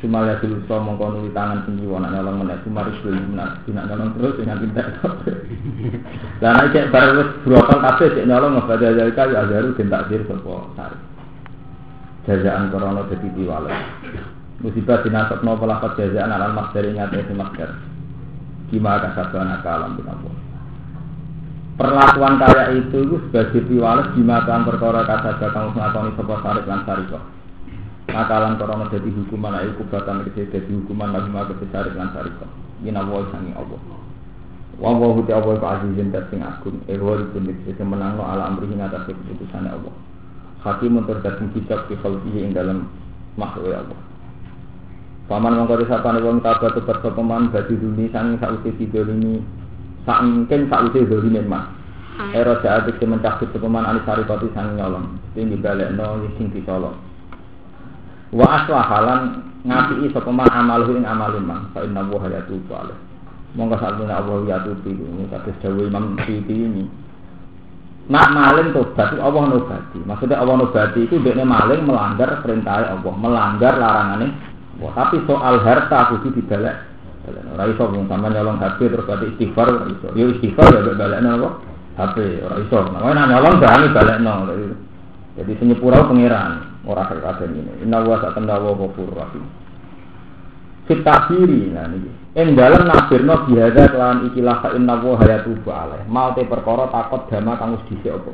[0.00, 3.60] Cuma ya dulu so mongko nuli tangan tinggi wana nyolong menek cuma harus beli menak
[3.68, 4.86] tidak nyolong terus dengan pintar.
[6.40, 10.24] Lah nek cek bareng wis brokol kabeh cek nyolong ngebada dari kali azaru den takdir
[10.24, 10.98] sapa sari.
[12.24, 13.70] Jazaan korona dadi diwale.
[14.64, 17.70] Musibah dinasabno pelakat jazaan alal makdar.
[18.72, 20.32] Gimana kasabana kalam binapun.
[21.76, 27.20] Perlakuan kaya itu itu sebagai piwales gimana perkara kasabah kamu ngakoni sapa sarik lan sariko
[28.14, 32.48] nakalan korona jadi hukuman ayo kubatan kese jadi hukuman lagi mah kese cari lan kok
[32.80, 33.80] ini nawa sangi Allah.
[34.80, 38.70] Wa wa hu ta Allah azizin dat sing agung ehwal pun kese menangno ala amri
[38.72, 39.92] ing atas keputusan Allah.
[40.64, 42.88] Hakim untuk datang kitab di khalqihi ing dalam
[43.36, 43.98] makhluk Allah.
[45.28, 49.44] Paman mongko disapane wong tabat tobat sapa man badi duni sang sausi sidolini
[50.08, 51.68] saking sausi dolini mas.
[52.32, 55.20] Ero jahat iki mencabut sapa man anisari koti sang nyolong.
[55.36, 57.09] Sing dibalekno sing dicolong
[58.30, 62.94] wa aslahalan ngapi sapa man amaluhu ing amalun man fa inna wa hayatu salih
[63.58, 66.84] monggo sakmene Allah ya tuti ini kados dawuh Imam Siti ini.
[68.10, 69.98] Nak maling tobat Allah nobati.
[70.02, 76.08] Maksudnya Allah nobati itu dekne maling melanggar perintah Allah melanggar larangannya Wah, tapi soal harta
[76.08, 76.88] kudu dibalik.
[77.52, 80.08] Ora iso wong sampean nyolong HP terus berarti istighfar iso.
[80.16, 81.48] Yo istighfar ya balekno apa?
[82.00, 82.78] HP ora iso.
[82.88, 84.32] Namanya nyolong berani balekno
[85.38, 87.84] jadi senyepura pangeran ora kabeh ini.
[87.84, 89.44] Inna wa satanda wa ghafurur rahim.
[90.88, 92.10] Fit takbiri nah niki.
[92.38, 96.02] Ing dalem nafirno bihadza lan ikilah fa inna wa hayatu alaih.
[96.08, 98.30] Mau te perkara takut dama kang wis dhisik apa.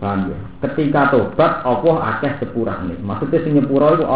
[0.00, 0.38] Paham ya?
[0.64, 2.96] Ketika tobat Allah akeh sepurane.
[3.04, 4.06] Maksudnya sing nyepura iku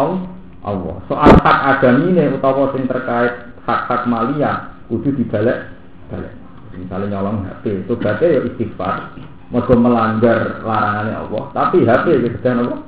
[0.65, 0.97] Allah.
[1.05, 5.69] Soal hak agamine utawa sing terkait hak-hak malia kudu dibalik
[6.09, 6.33] balik.
[6.75, 9.15] Misalnya nyolong HP, tobatnya ya istighfar,
[9.53, 12.79] Mergo melanggar larangannya Allah, tapi HP kegedean Allah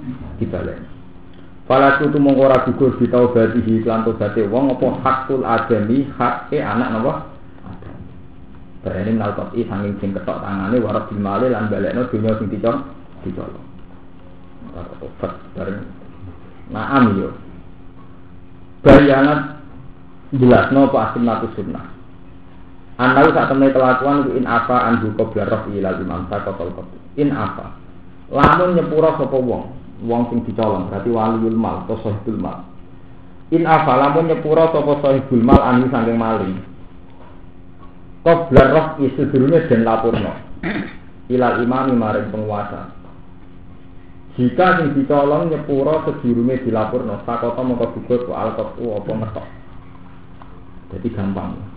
[0.42, 0.82] dibalik.
[1.68, 6.96] Fala kutu mongko ora gugur ditaubati iklan tobaté wong apa hakul adami hak e anak
[6.96, 7.14] napa?
[8.88, 12.88] Berani nalkot i sanging sing ketok tangane warak dimale lan balekno dunya sing dicol
[13.28, 13.68] dicolong.
[14.72, 15.84] Ora tobat bareng.
[16.72, 17.30] Naam yo.
[18.88, 19.60] Bayanat
[20.32, 21.97] jelasno apa asunnatus sunnah.
[22.98, 26.98] Anau saat temen kelakuan in apa anhu qabla rafi ila imam sakotol qabla.
[27.22, 27.78] In apa?
[28.34, 29.70] Lamun nyepura sapa wong,
[30.02, 32.66] wong sing dicolong berarti waliul mal atau sahibul mal.
[33.54, 36.58] In apa lamun nyepura sapa sahibul mal anhu saking maling.
[38.26, 40.34] Qabla rafi sedurunge den lapurno.
[41.30, 42.98] Ilal imami maring penguasa.
[44.42, 49.48] Jika sing dicolong nyepura sedurunge dilapurno, sakota mongko gugur ku alqatu apa ngetok.
[50.98, 51.77] Jadi gampang.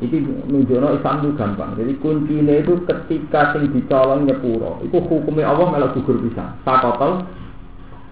[0.00, 1.76] Iki nunjukno Islam itu gampang.
[1.76, 6.56] Jadi kuncinya itu ketika sing dicolong nyepuro, itu hukumnya Allah malah gugur bisa.
[6.64, 7.28] Sakotol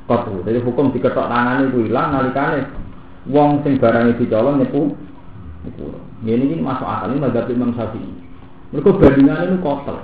[0.05, 0.45] kotu.
[0.45, 2.69] Jadi hukum diketok tangan itu hilang nalikane
[3.29, 4.93] wong sing barangnya dicolong nyepu
[5.65, 5.99] nyepuro.
[6.29, 8.13] Ini ini masuk akal ini madzhab Imam Syafi'i.
[8.69, 9.97] Mereka bandingannya itu kotor.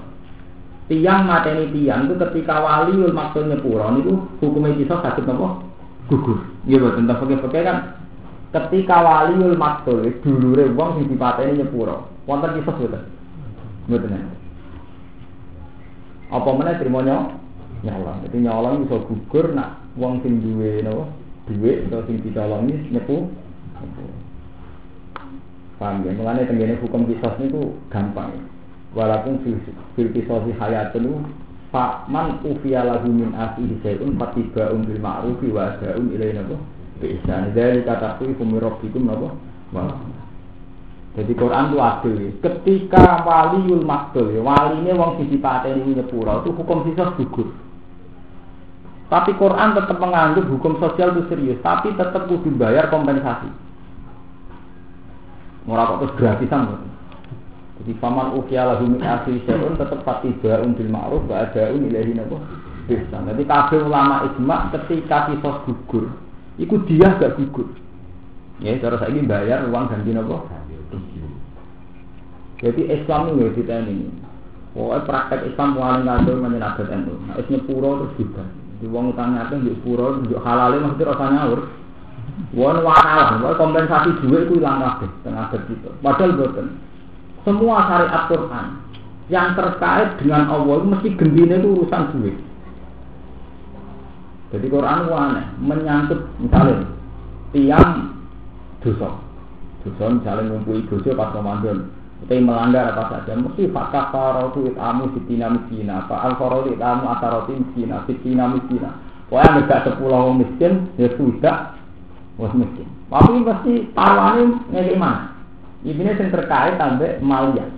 [0.89, 5.69] Tiang mateni tiang itu ketika wali maksud nyepuro itu hukumnya kisah sakit nopo
[6.09, 6.49] gugur.
[6.65, 7.77] Iya betul tentang pakai-pakai kan
[8.55, 12.07] ketika wali maktul dulure wong sing dipateni nyepuro.
[12.31, 13.03] Wonten kisah betul.
[13.91, 14.15] Betul
[16.31, 18.19] Apa mana terima nyolong.
[18.25, 21.11] Jadi nyolong bisa gugur nak wong sing duwe napa
[21.51, 23.29] duit atau sing dicolongi nyepu.
[25.77, 26.15] Paham ya?
[26.15, 28.31] Mulane tenggene hukum kisos niku gampang.
[28.95, 29.43] Walaupun
[29.99, 31.27] fil kisosi hayatun
[31.75, 36.47] Pak man ufiya lagu min akhihi sayun fatiba'un bil ma'rufi wa ilaina
[37.05, 37.53] ihsan.
[37.53, 39.29] Dari kata kuwi fumirabbikum napa?
[39.77, 39.97] Wah.
[41.15, 42.19] Jadi Quran itu adil.
[42.43, 47.55] Ketika waliul makdul, wali ini wong sisi pateni nyepura itu hukum sisa gugur.
[49.07, 53.47] Tapi Quran tetap menganggap hukum sosial itu serius, tapi tetap kudu bayar kompensasi.
[55.65, 56.83] Murah kok terus gratisan
[57.81, 62.43] Jadi paman ukia lahu min asli syai'un tetap fatiba'un bil ma'ruf wa ada'un ilahi nabo
[62.91, 63.19] bisa.
[63.19, 66.11] Jadi kabeh ulama ijma ketika kisos gugur,
[66.59, 67.71] itu dia gak gugur.
[68.63, 70.47] Ya, cara saya ini bayar uang ganti nabo
[72.65, 74.09] jadi Islam itu kita ini.
[74.73, 77.15] Pokoknya praktek Islam paling ngatur menyenabat NU.
[77.29, 78.45] Nah, isnya puro terus juga.
[78.81, 81.61] Di uang utangnya itu di puro, di halalnya maksudnya rasanya ngawur.
[82.57, 85.89] Wong wakal, wong kompensasi duit itu hilang kabeh tengah gitu.
[86.03, 86.67] Padahal boten.
[87.45, 88.67] Semua syariat Quran
[89.29, 92.37] yang terkait dengan Allah mesti gendine itu urusan duit.
[94.55, 96.87] Jadi Quran itu aneh, menyangkut misalnya
[97.51, 97.91] tiang
[98.87, 99.19] dosa.
[99.83, 101.91] Dosa misalnya ngumpuli dosa pas Ramadan.
[102.23, 107.53] Kita melanggar apa saja mesti fakah farotu itamu sitina miskina fa al farotu itamu asaroti
[107.53, 108.97] miskina sitina miskina
[109.29, 111.77] pokoknya negak sepuluh orang miskin ya sudah
[112.39, 112.87] was miskin.
[113.11, 115.37] Tapi pasti taruhannya ngeli mana?
[115.85, 117.69] Ini yang terkait sampai malia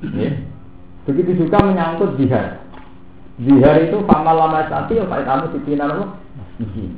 [0.00, 0.30] ya.
[1.04, 2.62] begitu juga menyangkut jihad
[3.38, 5.86] jihad itu famal lama sati ya pak itamu sitina
[6.58, 6.90] miskin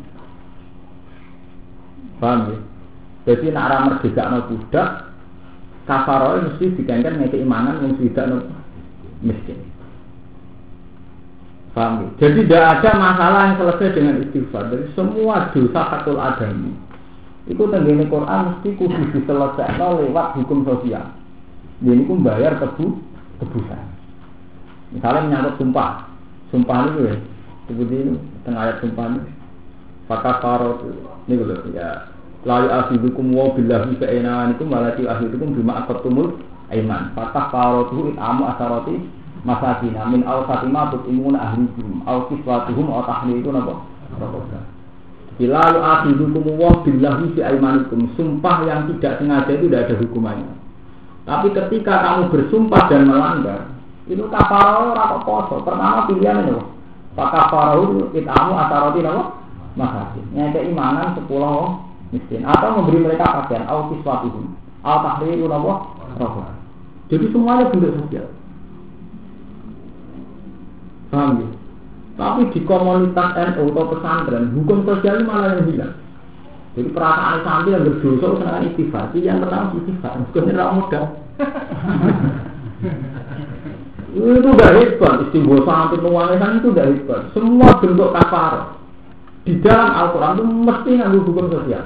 [2.20, 2.58] paham ya
[3.28, 4.88] jadi nak ramah merdeka no budak
[5.84, 8.46] kafaro mesti digangkan ngeke imanan yang tidak
[9.20, 9.58] miskin.
[11.74, 12.08] Paham ya?
[12.26, 14.70] Jadi tidak ada masalah yang selesai dengan istighfar.
[14.70, 16.74] Jadi semua dosa fakul adami
[17.48, 21.10] itu tenggine Quran mesti kudu diselesaikan lewat hukum sosial.
[21.82, 23.00] Jadi pun bayar tebu
[23.42, 23.84] tebusan.
[24.90, 26.09] Misalnya menyangkut sumpah,
[26.50, 27.14] sumpah itu ya,
[27.70, 28.12] seperti ini
[28.46, 29.20] tengah ayat sumpah ini.
[30.10, 30.42] Fakar
[31.30, 32.10] ini loh ya
[32.42, 36.40] La yu'akhidukum wa billahi fa'inanikum wa la yu'akhidukum bima aqattumul
[36.72, 37.12] aiman.
[37.12, 38.96] Fatah farotuhu it'amu asarati
[39.44, 43.84] masakina min aw fatima tutimuna ahlikum aw kiswatuhum aw tahliku napa?
[45.36, 48.16] Bila yu'akhidukum wa billahi fa'imanikum.
[48.16, 50.52] Sumpah yang tidak sengaja itu tidak ada hukumannya.
[51.28, 53.68] Tapi ketika kamu bersumpah dan melanggar,
[54.10, 55.62] itu kafarau ora poso.
[55.62, 56.58] Pertama pilihan itu.
[57.14, 59.38] Pak kafarau it'amu asarati napa?
[59.78, 60.24] Masakin.
[60.34, 65.86] Nyata imanan sepuluh miskin atau memberi mereka pakaian au kiswatihum au tahriru nawa
[66.18, 66.50] rohah
[67.06, 68.26] jadi semuanya bentuk sosial
[71.10, 71.48] paham ya?
[72.18, 75.94] tapi di komunitas NU atau pesantren hukum sosial ini malah yang hilang
[76.74, 81.06] jadi perasaan santri yang berdosa senang istighfar yang pertama istighfar bukan tidak mudah
[84.10, 88.78] itu udah hebat istighfar sampai nuangan itu udah hebat semua bentuk kafar
[89.46, 91.84] di dalam Al-Quran itu mesti nganggu hukum sosial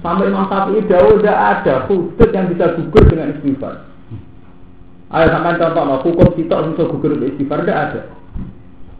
[0.00, 3.84] Sampai Imam Syafi'i Daud tidak ada hudud yang bisa gugur dengan istighfar.
[5.12, 8.00] Ayo sampai contoh, no, hukum sitok bisa gugur dengan istighfar tidak ada.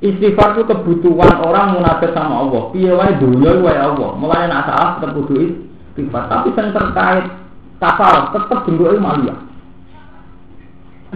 [0.05, 2.63] Istighfar itu kebutuhan orang munafik sama Allah.
[2.77, 4.13] Piye wae dunia wae Allah.
[4.21, 4.69] Mulai nak
[5.01, 6.25] tetap istighfar.
[6.29, 7.25] Tapi yang terkait
[7.81, 9.35] kafal tetap bentuknya malia.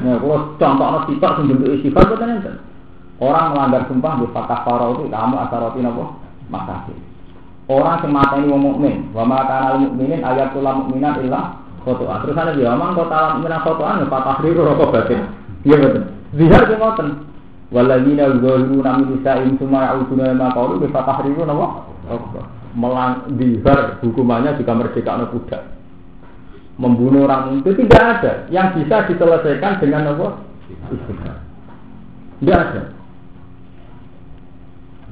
[0.02, 2.58] Ya, kalau contoh no sitok sing bentuk istighfar itu kan
[3.22, 6.04] Orang melanggar sumpah di fakah itu kamu asaroti apa?
[6.50, 6.98] Makasih.
[7.70, 12.20] Orang yang mata ini mukmin, wa ma kana mukminin ayatul mukminan illa khotoan.
[12.20, 15.24] Terus ana dia kota mukminan khotoan ya patah riru rokok batin.
[15.64, 17.08] Iya betul.
[17.72, 21.88] Waladina yughiruna min nisa'in summa ya'uduna ma qalu bi fatah riru napa?
[22.76, 25.73] Melang zihar hukumannya juga merdeka budak.
[26.74, 30.42] Membunuh orang itu tidak ada yang bisa diselesaikan dengan apa?
[30.90, 31.38] Istighfar.
[32.42, 32.82] Tidak ada.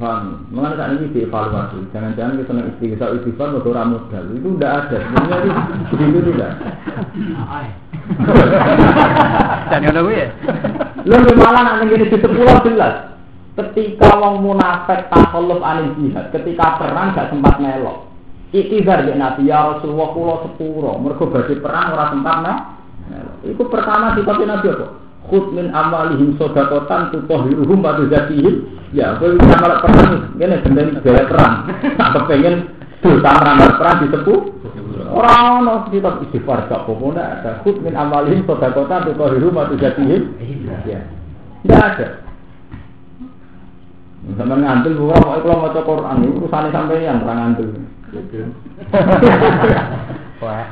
[0.03, 0.51] Paham?
[0.51, 1.87] Mengenai saat ini dievaluasi.
[1.95, 4.25] Jangan-jangan kita senang istighfar, istighfar mau orang modal.
[4.35, 4.99] Itu tidak ada.
[5.07, 6.53] Sebenarnya itu begitu tidak.
[9.71, 10.27] Dan yang ya?
[11.07, 12.95] Lalu malah nanti gini di sepuluh jelas.
[13.53, 18.12] Ketika wong munafik takhalluf anil jihad, ketika perang gak sempat melok.
[18.53, 22.61] Ikizar ya Nabi ya Rasulullah kula sepuro, mergo badhe perang ora sempat melok.
[23.49, 24.87] Iku pertama sifat Nabi apa?
[25.33, 28.69] Khud min amalihim sodakotan tutahhiruhum wa tuzakihim.
[28.93, 31.65] Ya, kowe bisa malah perang, ngene gendeni gaya perang.
[31.97, 32.69] Kepengen
[33.01, 34.41] dosa ramal perang disepuh.
[35.13, 37.51] Ora ono kitab istighfar gak ndak ada.
[37.65, 40.37] Khud min amalihim sodakotan tutahhiruhum wa tuzakihim.
[40.85, 41.01] Ya.
[41.65, 42.09] Tidak ada.
[44.23, 47.75] Ngantul bukan mau kalau mau Quran urusannya sampai yang orang ngantul.
[50.43, 50.67] Wah,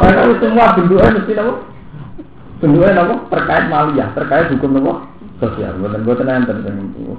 [0.00, 1.52] Oh, itu semua bentuknya mesti apa?
[2.58, 3.14] Bentuknya apa?
[3.30, 4.92] Terkait maliyah, terkait hukum apa?
[5.40, 5.80] Sosial.
[5.80, 6.60] Bukan buatan enten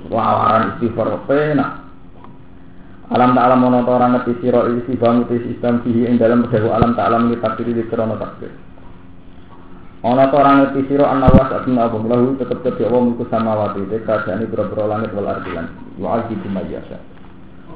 [0.10, 1.90] lawaran istighfar penak.
[3.12, 6.72] Alam tak alam monoto orang ngerti siro isi bangun isi islam fihi ing dalam berdahu
[6.72, 8.56] alam tak alam kita pilih di krono takbir.
[10.00, 14.00] Ta orang ngerti sira ana wa satun apa lahu tetep kedhe wa mulku samawati te
[14.08, 15.68] kerajaan boro-boro langit wal ardi lan
[16.00, 17.11] wa aji bimayasa.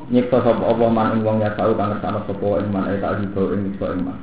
[0.10, 3.26] Nyiksa sapa Allah man ing wong ya tau kang ngersano sapa ing man eta aji
[3.34, 4.18] bau ing nyiksa ing man.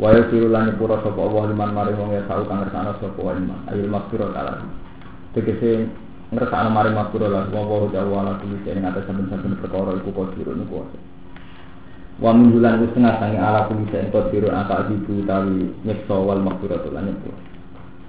[0.00, 3.46] Wa yusiru lan nyepura sapa Allah liman maring wong ya tau kang ngersano sapa ing
[3.46, 3.60] man.
[3.70, 4.52] Ayul maghfirah kala.
[5.34, 5.86] Tegese
[6.34, 10.66] ngersano maring maghfirah lan wa wa jawa ala kulli shay'in atas saben-saben perkara iku qadirun
[10.66, 10.98] iku kuwasa.
[12.22, 16.16] wa min bulan wis tengah sange ala kumi sen kot biru apa ibu tawi nyekso
[16.22, 17.34] wal maghfiratu lan nyepur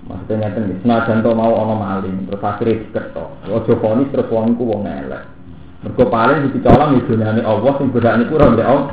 [0.05, 4.83] maksudnya ngeten iki senajan mau ana maling terus akhire diketok aja fonis terus wong wong
[4.83, 5.23] elek
[5.83, 8.87] mergo paling dicolong di dunyane Allah sing bedane ku ora ndek Allah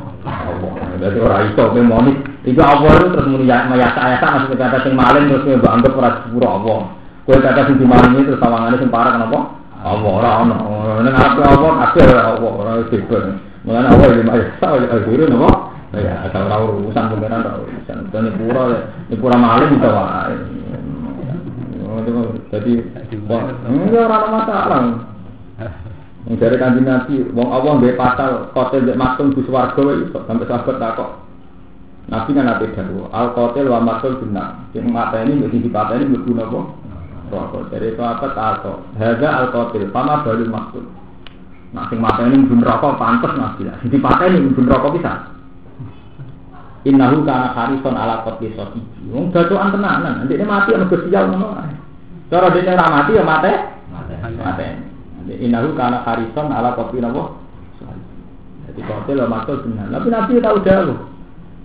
[0.98, 2.12] dadi ora iso memoni
[2.42, 6.10] iku Allah itu terus muni ya mayasa-yasa maksudnya kata sing maling terus mbok anggap ora
[6.26, 6.78] sepuro Allah
[7.24, 9.38] kowe kata sing dimalingi terus sawangane sing parah kenapa
[9.80, 10.58] Allah ora ono
[11.06, 13.22] ning ati Allah kabeh ora Allah ora sibuk
[13.68, 15.24] awal lima ya, tahu ya guru.
[15.90, 17.98] Ya, tahu urusan pengiran tahu urusan.
[18.08, 18.30] Ini
[19.18, 20.36] pura, pura bisa wae.
[22.54, 22.72] Jadi,
[23.68, 25.09] ini orang masalah.
[26.28, 30.44] Yang dari kanji nabi, wong Allah dia pasal kotel dia maktum di swargo itu sampai
[30.44, 31.10] sahabat takok.
[32.12, 34.68] Nabi kan nabi dahulu, al kotel wa maktul benar.
[34.76, 36.66] Yang mata ini mesti dipatah ini berguna kok.
[37.30, 38.78] Rokok dari sahabat takok.
[39.00, 40.84] Harga al kotel, pama baru maktul.
[41.70, 43.78] Nah, sing mata ini mbun rokok pantes nabi lah.
[43.80, 45.12] Di mata ini mbun rokok bisa.
[46.82, 48.80] Innahu kana harison ala qatli sodi.
[49.12, 50.24] Wong gacokan tenanan.
[50.24, 51.60] Nanti ini mati ana sial ngono.
[52.32, 53.52] Cara ora mati ya mate.
[54.40, 54.89] Mate.
[55.38, 57.38] Innahu kana harison ala qatli napa?
[58.70, 59.86] Jadi kotel lah maktul benar.
[59.90, 60.98] Tapi nabi tahu jauh.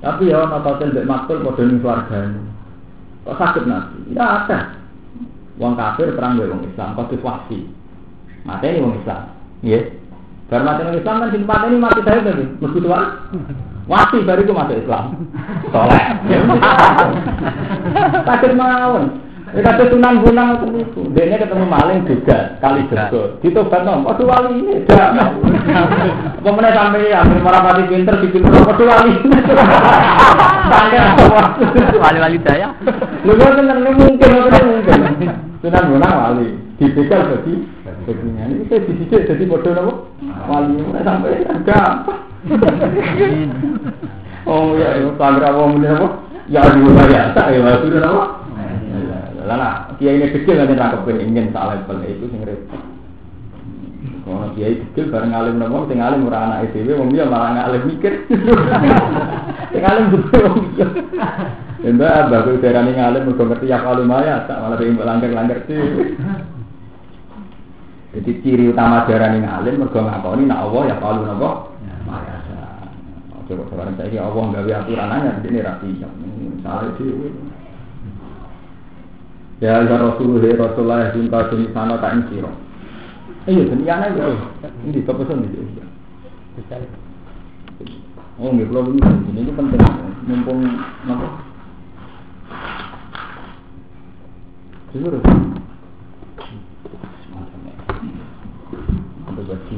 [0.01, 2.41] Tapi ya ana kotel mbek maktul padha ning swargane.
[3.25, 3.97] Kok sakit nabi?
[4.13, 4.59] Ya ada.
[5.57, 7.65] Wong kafir perang mbek wong Islam, kotel wasi.
[8.45, 9.21] Mate ini wong Islam.
[9.65, 9.81] Iya.
[10.45, 13.01] Bar mati nang Islam kan sing ini mati saya tadi, mesti tua.
[13.89, 15.05] Mati baru itu masuk Islam.
[15.73, 16.03] Soleh.
[18.29, 19.24] Takut mawon.
[19.55, 21.01] Ya kata sunan gunang itu.
[21.15, 23.39] Dia ketemu maling juga kali juga.
[23.39, 24.03] Ditobat nom.
[24.03, 24.83] Waduh wali ini.
[24.83, 27.23] Apa mana sampai ya?
[27.23, 28.51] Marah mati pinter di pinter.
[28.51, 29.15] Waduh wali.
[30.67, 31.55] Sampai apa?
[32.03, 32.75] Wali-wali daya.
[33.23, 33.55] Lu kan
[33.95, 35.31] mungkin mungkin.
[35.63, 36.47] Sunan gunang wali.
[36.75, 37.55] Dibekal jadi
[38.05, 39.93] Begini, ini saya disidik jadi bodoh nopo.
[40.45, 42.05] Wali sampai ada.
[44.45, 46.21] Oh ya, itu sandra wong ini nopo.
[46.45, 48.44] Ya dulu ya, tak ya itu nopo.
[49.95, 52.95] Kiai ini kecil nanti nangkep ingin tak level itu sing repot.
[54.25, 57.93] Kalau kiai kecil bareng alim nopo, sing alim ora anak itu, wong dia malah ngalim
[57.93, 58.25] mikir.
[59.73, 60.87] Sing alim juga wong dia.
[61.85, 65.77] Mbak abah kuwi darani ngalim mergo ngerti ya kalau maya, tak malah pengen langgar-langgar sih.
[68.17, 71.49] Jadi ciri utama darah ini ngalim mergo ngakoni nak Allah ya kalau napa?
[72.09, 72.57] Mayasa.
[73.45, 75.89] Coba sekarang saya Allah gawe aturan aja di sini rapi.
[76.65, 77.29] Salah itu.
[79.63, 82.51] Ya ya Rasulullah Rasulullah cinta sini sana tak insiro.
[83.45, 84.25] Iya, senian aja.
[84.83, 85.69] Ini kepesan ini.
[88.41, 89.01] Oh, nggak perlu ini.
[89.31, 89.81] Ini penting.
[90.25, 90.59] Mumpung
[91.05, 91.27] napa?
[94.91, 95.21] Jujur.
[99.35, 99.75] baju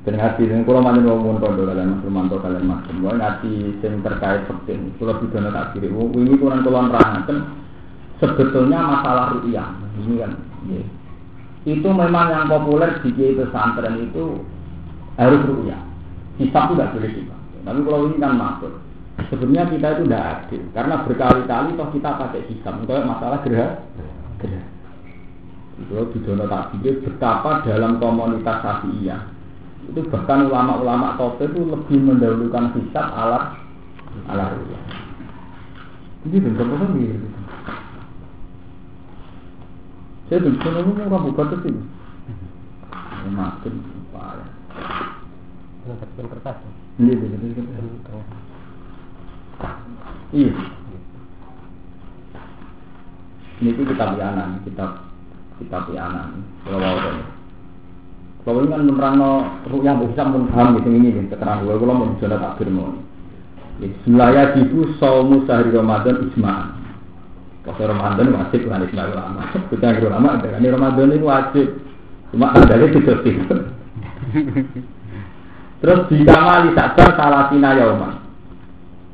[0.00, 3.52] Dan ngaji sing kula manjen wong mun kondo kalian Mas Romanto kalian Mas Semua ngaji
[3.84, 4.96] sing terkait penting.
[4.96, 5.92] Kula bidono tak kiri.
[5.92, 7.38] Wingi kurang kula nerangaken
[8.16, 9.68] sebetulnya masalah rupiah.
[10.00, 10.32] Ini kan.
[11.68, 14.40] Itu memang yang populer di kiai pesantren itu
[15.20, 15.80] harus rupiah.
[16.40, 17.36] Hisab tidak boleh kita.
[17.60, 18.72] Tapi kalau ini kan masuk.
[19.28, 23.84] Sebenarnya kita itu tidak adil karena berkali-kali toh kita pakai hisab untuk masalah gerah
[24.40, 24.64] gerah.
[25.76, 29.39] Itu Bidono tak pikir betapa dalam komunitas Syafi'iyah
[29.90, 33.58] itu bahkan ulama-ulama tauhid itu lebih mendahulukan hisab alat
[34.30, 34.80] alat ruya.
[36.22, 36.86] Jadi bentuk apa?
[40.30, 41.74] Saya bentuk apa mau kamu buka tuh sih?
[43.34, 43.74] Makin
[44.14, 44.50] parah.
[45.82, 46.56] Bentuk kertas.
[47.02, 48.22] Iya, bentuk.
[50.30, 50.52] Iya.
[53.60, 55.02] Ini itu kitab Yanan, kitab
[55.58, 57.39] kitab Yanan, mau.
[58.40, 61.28] Kalau kan menerangno rukyah bisa pun paham gitu ini.
[61.28, 63.04] Keterangan gue kalau mau bisa tak firman.
[63.80, 66.80] Bismillah jibu saumu sehari Ramadan ijma'an.
[67.64, 69.42] Kalau Ramadan wajib kan ijma ulama.
[69.68, 71.68] Kita ulama ini Ramadan ini wajib.
[72.32, 73.00] Cuma ada itu
[75.80, 78.24] Terus dikamali sabar salatina yauman.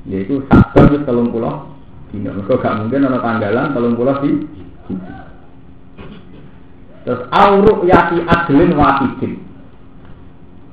[0.06, 1.74] Yaitu sabar itu telung pulau.
[2.14, 4.46] Mereka gak mungkin ada tanggalan telung pulau di
[7.06, 9.38] Terus auruk yati adlin wahidin.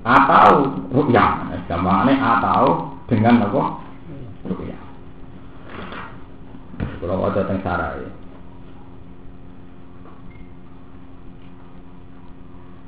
[0.02, 1.46] Atau rukyah.
[1.70, 3.78] Gampangnya atau dengan apa?
[4.50, 4.82] Rukyah.
[6.98, 8.10] Kalau ada teng sarai.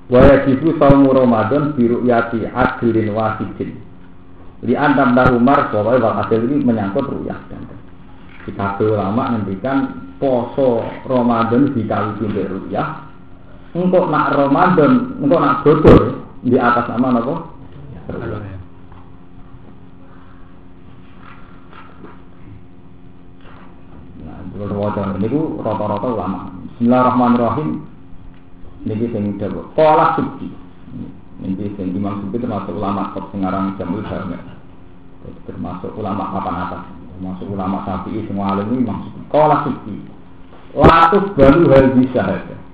[0.09, 3.77] Wa yajibu saumu Ramadan biru yati adlin wahidin.
[4.65, 7.69] Li antam dah Umar wal hasil ini menyangkut ruyah dan
[8.49, 13.04] kita ulama ngendikan poso Ramadan dikali pindah ruyah.
[13.75, 17.35] Engkau nak Ramadan, engkau nak bodor di atas nama apa?
[24.23, 25.27] Nah, kalau wajah ini
[25.59, 26.55] rata-rata ulama.
[26.71, 27.83] Bismillahirrahmanirrahim.
[28.87, 29.67] Niki sing dawuh.
[29.75, 30.47] Qala Subki.
[31.43, 34.39] Niki sing Imam Subki termasuk ulama top sengarang Jamul Jarmi.
[35.43, 36.83] Termasuk ulama papan atas.
[37.19, 39.03] Termasuk ulama Syafi'i semua alim ini Imam.
[39.27, 39.99] Qala Subki.
[40.79, 42.64] Latus baru hal bisa ada.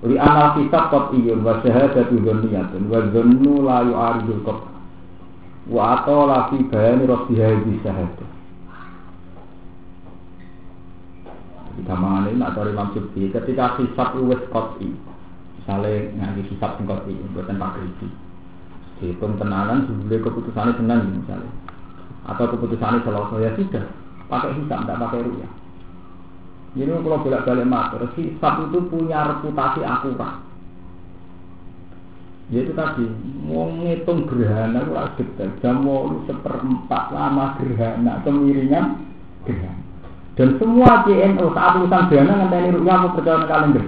[0.00, 4.58] Li anal kitab kot iyun wa syahadatu dzanniyatun wa dzannu la yu'aridul qat.
[5.68, 8.28] Wa atola fi bayani rabbiha bi syahadah.
[11.76, 14.88] Kita mengenai nak dari Imam Subki ketika hisab uwes kot'i
[15.60, 18.08] misalnya ngaji hisab sing kot'i buatan pak kriti
[19.00, 21.52] dihitung tenanan sebelum keputusannya senang misalnya.
[22.24, 23.84] Atau keputusannya selesai ya sudah
[24.32, 25.59] pakai hisab tidak pakai ruya
[26.78, 30.38] jadi kalau bolak balik matur hisab itu punya reputasi akurat
[32.50, 33.06] yaitu tadi
[33.46, 39.06] mau ngitung gerhana itu lagi detail jam mau seperempat lama gerhana kemiringan
[39.46, 39.80] gerhana
[40.40, 43.84] dan semua JNO saat urusan dana ngenteni rupiah aku percaya kalender.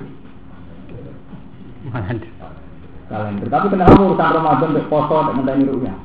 [3.08, 3.48] Kalender.
[3.48, 5.96] Tapi kenapa urusan Ramadan poso ngenteni rupiah?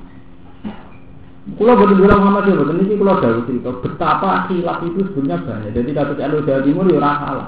[1.56, 5.72] Kulo betul bilang Muhammad ya, betul ini kulo dari cerita betapa khilaf itu sebenarnya banyak.
[5.72, 7.48] Jadi kasus LO Jawa Timur ya ora salah.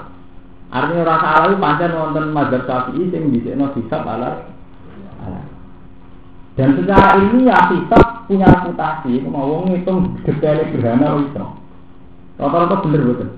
[0.72, 4.48] Artinya ora salah itu pancen wonten mazhab Syafi'i sing dhisikno hisab ala.
[6.56, 11.44] Dan secara ilmiah hisab punya reputasi, mau ngitung detail gerhana itu.
[12.40, 13.30] Rata-rata bener betul.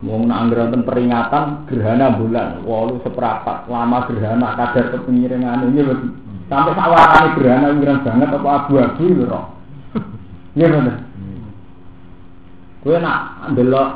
[0.00, 6.29] Mau nak anggaran peringatan gerhana bulan, walu seperapat lama gerhana kadar kepemiringan ini betul.
[6.50, 9.44] Sampai sawarane gerhana wiran banget apa abu-abu lho roh.
[10.58, 10.96] Iya bener.
[12.82, 13.88] Kowe nak ndelok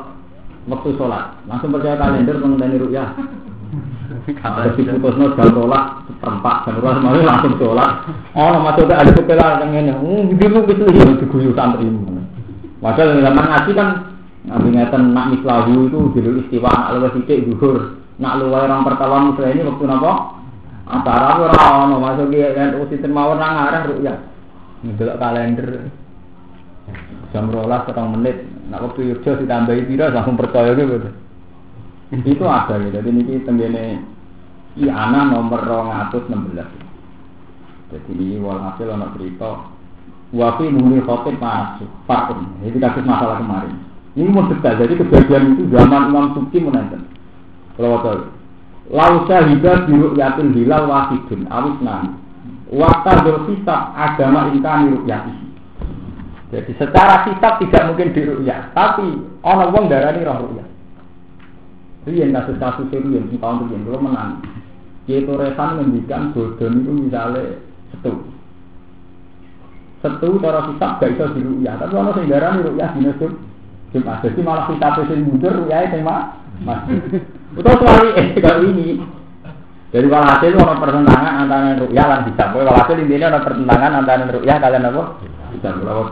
[0.71, 3.11] waktu sholat, langsung percaya kalender mengenai rukyah.
[4.39, 8.07] Kalau diputusno jam rolas seperempat, jam rolas mau langsung sholat.
[8.39, 9.93] Oh, masuk ke ada kepala yang ini.
[9.93, 11.91] Hmm, dulu itu ya diguyu santri.
[12.79, 13.89] Padahal zaman ngaji kan
[14.45, 17.97] Nabi ngeten nak mislahu itu dulu istiwa nak luwes sithik zuhur.
[18.21, 20.13] Nak luwes orang pertama mislah ini waktu napa?
[20.85, 24.15] Antara ora ono masuk ki kan sinten mawon nang arah ruya.
[24.85, 25.89] Ndelok kalender.
[27.33, 28.37] Jam rolas setengah menit.
[28.69, 31.09] Nak waktu Yogyo ditambahi pira langsung percaya gitu.
[32.13, 33.01] Itu ada gitu.
[33.01, 34.05] Jadi niki tenggene
[34.77, 36.85] Iana nomor 216.
[37.95, 39.71] Jadi ini walhasil ono cerita
[40.35, 43.71] Wafi muni khotib masuk Fakum Ini kasus masalah kemarin
[44.19, 47.07] Ini mau Jadi kejadian itu zaman Imam Suki menonton
[47.79, 48.34] Kalau tahu
[48.93, 52.13] Lausa hibah biru yatin hilal wasidun Awis nani.
[52.69, 55.33] Wakta berkitab agama inkani rukyati
[56.53, 59.05] Jadi secara kitab tidak mungkin dirukyat Tapi
[59.45, 60.69] orang wong darani roh rukyat
[62.05, 64.45] Rian kasus-kasus serius Di tahun rian Kalau menang.
[65.09, 67.61] Yaitu resan mendikan bodon itu misalnya
[67.93, 68.13] Setu.
[70.01, 73.13] Setu cara kitab gak iso diruya tapi ono sing darani ruya dina
[73.93, 74.21] Jumat.
[74.21, 77.01] Jadi malah kitab sing mundur ruya sing mah masih
[77.55, 79.01] utawa soal eh kalau ini
[79.95, 84.89] jadi walhasil ono pertentangan antara ruya lan kitab walhasil intinya ono pertentangan antara ruya kalian
[84.91, 85.03] apa?
[85.55, 86.03] Kitab berapa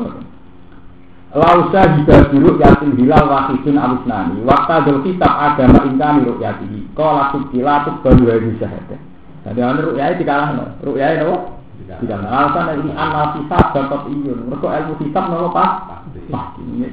[1.32, 7.88] Lausa jika buruk yakin hilal wahidun alusnani Waktu dul kitab agama ingkani rukyatihi Kala subkila
[7.88, 9.00] tuk baru hari syahadah
[9.48, 12.24] Jadi ada rukyai dikalah no Rukyai no tidak.
[12.24, 14.48] Alasan ini amal hisab dapat iyun.
[14.48, 15.70] Mereka ilmu hisab nopo pas.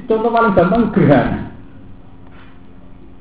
[0.04, 1.50] Contoh paling gampang gerhana.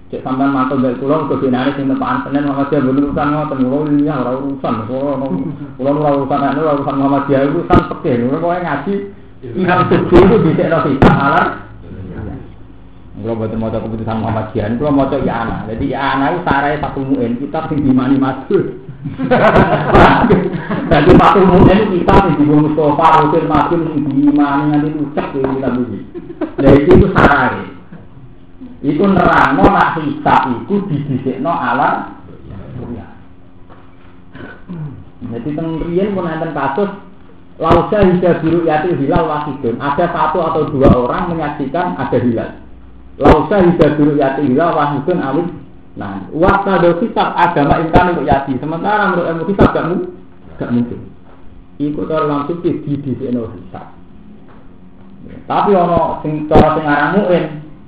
[0.10, 3.94] Cek sampean mantu mbek kula kok dinane sing tepaan Senin Muhammadiyah bener urusan ngoten kula
[3.94, 5.14] ini ora urusan kula
[5.78, 8.94] kula ora urusan nek ora urusan Muhammadiyah iku kan pekeh kula kok ngaji
[9.54, 11.46] Imam Subuh itu bisa no kita alar
[13.20, 15.76] Kalau buat mau keputusan Muhammadiyah, kalau mau ya anak.
[15.76, 18.80] Jadi ya itu sarai satu muin, kita sing dimani masuk.
[20.88, 26.00] Jadi satu kita sing di Mustafa, Rasul Masuk, sing dimani nanti ucap di kita begini.
[26.64, 27.69] Jadi itu sarai.
[28.80, 32.16] Iku nerangno nak hisab iku didhisikno alam
[32.80, 33.08] ruya.
[35.20, 36.90] Jadi teng riyen pun enten kasus
[37.60, 39.84] Lausa hingga biru yati hilal wasidun.
[39.84, 42.56] Ada satu atau dua orang menyaksikan ada hilal.
[43.20, 45.48] Lausa hingga biru yati hilal wasidun alim.
[46.00, 46.96] Nah, waktu ada
[47.36, 48.56] agama imkan untuk yati.
[48.64, 50.12] Sementara menurut ilmu kitab gak mungkin.
[50.56, 51.00] Gak mungkin.
[51.84, 53.88] Iku cara langsung di di hisab.
[55.44, 56.88] Tapi ono sing cara sing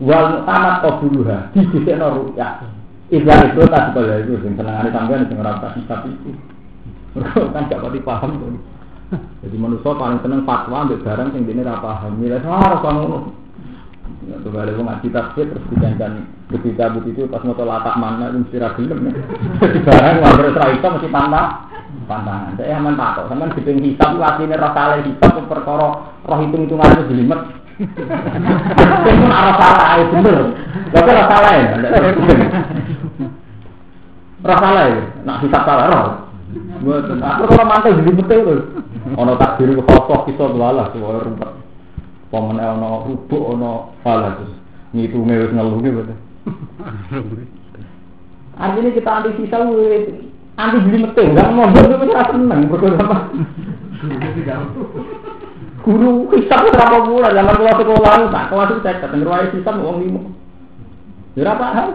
[0.02, 2.66] wal muktamad qabuluha di disekno ruya.
[3.12, 6.32] Iza itu tak sekolah itu sing senengane sampean sing ora tak hisab itu.
[7.52, 8.56] kan gak pati paham tuh.
[9.44, 12.12] Jadi manusia paling seneng fatwa ambil barang yang ini tidak paham.
[12.24, 13.36] Nilai harus ngono.
[14.22, 18.38] Ya, tuh balik mau ngaji tafsir terus dijanjikan ketika begitu pas mau latak mana itu
[18.48, 19.00] mesti ragilem.
[19.60, 21.48] Jadi barang nggak bersra itu mesti pantang
[22.08, 22.56] pantangan.
[22.56, 23.28] Saya aman takut.
[23.28, 25.88] Sama gedeng hisap ini rasa lain hisap perkara
[26.24, 27.42] roh hitung hitungan itu jelimet.
[27.82, 30.38] Itu arah salah, ah, itu bener.
[30.92, 31.66] Gak ada rasa lain.
[34.42, 36.08] Rasa lain, nak bisa salah roh.
[36.82, 38.60] Aku kalau mantel jadi betul tuh.
[39.18, 41.52] Ono tak diri kosong kita belalah tuh orang rumput.
[42.32, 43.72] Paman El eh, no rubu, ono
[44.02, 44.50] falah tuh.
[44.92, 46.02] Nitu ngelus ngeluh gitu.
[48.62, 51.26] Artinya kita anti sisa, anti jadi betul.
[51.32, 52.60] enggak mau jadi betul, seneng.
[52.68, 53.18] Berkurang apa?
[55.82, 59.98] Guru hisab berapa bulan zaman kelas sekolah tak kelas itu saya kata ngeruai hisab uang
[60.02, 60.22] lima.
[61.34, 61.90] Ya paham.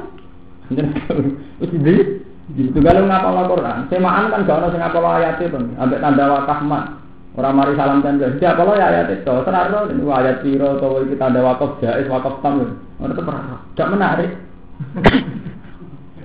[1.63, 5.99] Wis di Gitu kalau ngapal Quran, semaan kan gak ada sing ngapal ayat itu, ambek
[5.99, 6.95] tanda wakaf mat.
[7.35, 8.39] Orang mari salam tanda.
[8.39, 9.27] Siapa lo ya ayat itu?
[9.27, 12.63] Terus ini ayat piro atau itu tanda wakaf jais wakaf tam.
[13.03, 13.67] Itu pernah.
[13.75, 14.31] Gak menarik.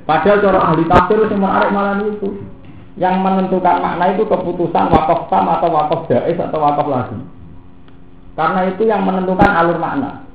[0.06, 2.30] Padahal cara ahli tafsir itu menarik malah itu.
[3.02, 7.18] Yang menentukan makna itu keputusan wakaf tam atau wakaf jais atau wakaf lagi.
[8.42, 10.26] Karena itu yang menentukan alur makna.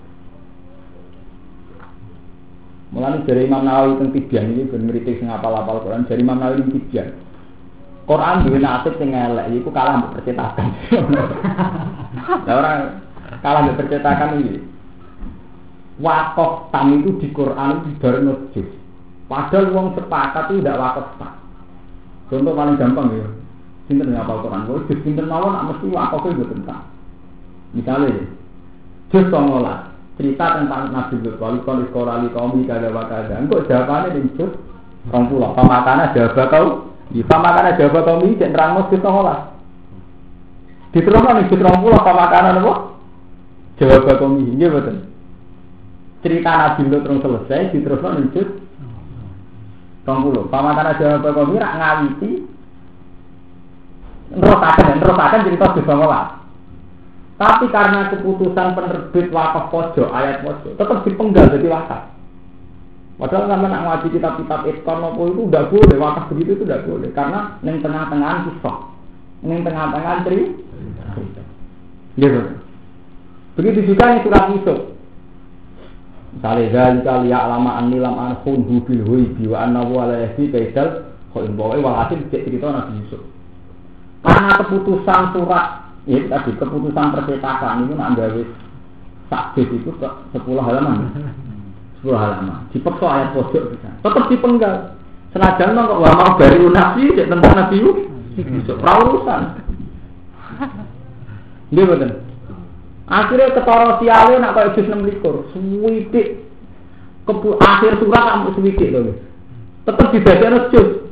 [2.94, 6.74] Mulai dari Imam Nawawi tentang tibian ini bermeritik sing apal-apal Quran dari Imam Nawawi tentang
[6.78, 7.08] tibian.
[8.06, 10.70] Quran duwe nasib sing elek iku kalah mbek percetakan.
[12.46, 12.78] Lah orang
[13.42, 14.62] kalah mbek percetakan ini.
[15.98, 18.70] Wakaf tam itu di Quran itu baru juz.
[19.26, 21.34] Padahal wong sepakat itu tidak wakaf tam.
[22.30, 23.26] Contoh paling gampang ya.
[23.90, 26.95] Sinten ngapal Quran, kok juz sinten mawon nak mesti wakaf itu tentang.
[27.74, 28.26] Misalnya,
[29.10, 33.40] juz 19 cerita tentang Nabi Lut wali kon sekolah li kaum kada wa kada.
[33.40, 34.52] Engko jawabane ning juz
[35.10, 35.54] 20.
[35.54, 36.66] Pamakana jawab kau
[37.10, 39.38] di pamakanan Jawa kaum ini cek terang mesti sekolah.
[40.90, 42.74] Di terus nih di terang pulau pamakanan apa?
[43.78, 45.06] Jawa kaum ini, iya betul.
[46.24, 48.42] Cerita Nabi Lut terus selesai, di terus nih di
[50.02, 50.50] terang pulau.
[50.50, 52.30] Pamakanan Jawa kaum ini rak ngawiti.
[54.26, 56.24] Terus akan, terus akan cerita di sekolah.
[57.36, 62.02] Tapi karena keputusan penerbit wakaf pojok, ayat pojok, tetap dipenggal jadi wakaf.
[63.16, 64.68] Padahal sama nak ngaji kitab-kitab
[65.00, 67.12] nopo itu udah boleh, wakaf begitu itu udah boleh.
[67.12, 68.78] Karena neng tengah-tengah kisah,
[69.44, 70.52] neng tengah-tengah tri.
[72.16, 72.40] Gitu.
[73.56, 74.96] Begitu juga yang surat Yusuf.
[76.36, 81.80] Misalnya dari kali ya lama anilam anhun hubil hui biwa anawu alayhi kaisal koin bawa
[81.80, 83.24] walhasil cerita Nabi Yusuf.
[84.20, 88.42] Karena keputusan surat ya tadi keputusan percetakan itu nak gawe
[89.26, 91.10] sak itu ke sepuluh halaman.
[92.06, 92.70] 10 halaman.
[92.70, 93.64] Dipeksa ayat pojok.
[93.82, 94.94] Tetap dipenggal.
[95.34, 99.42] Senajan mah kok mau dari nabi cek tentang nabi Yusuf urusan.
[101.74, 102.12] Dia betul.
[103.06, 105.50] Akhirnya ketara siale nak kaya jus 6 likur.
[105.50, 106.46] Suwidik.
[107.26, 109.18] Kebu akhir surat kamu suwidik loh.
[109.82, 111.05] Tetap dibaca jus.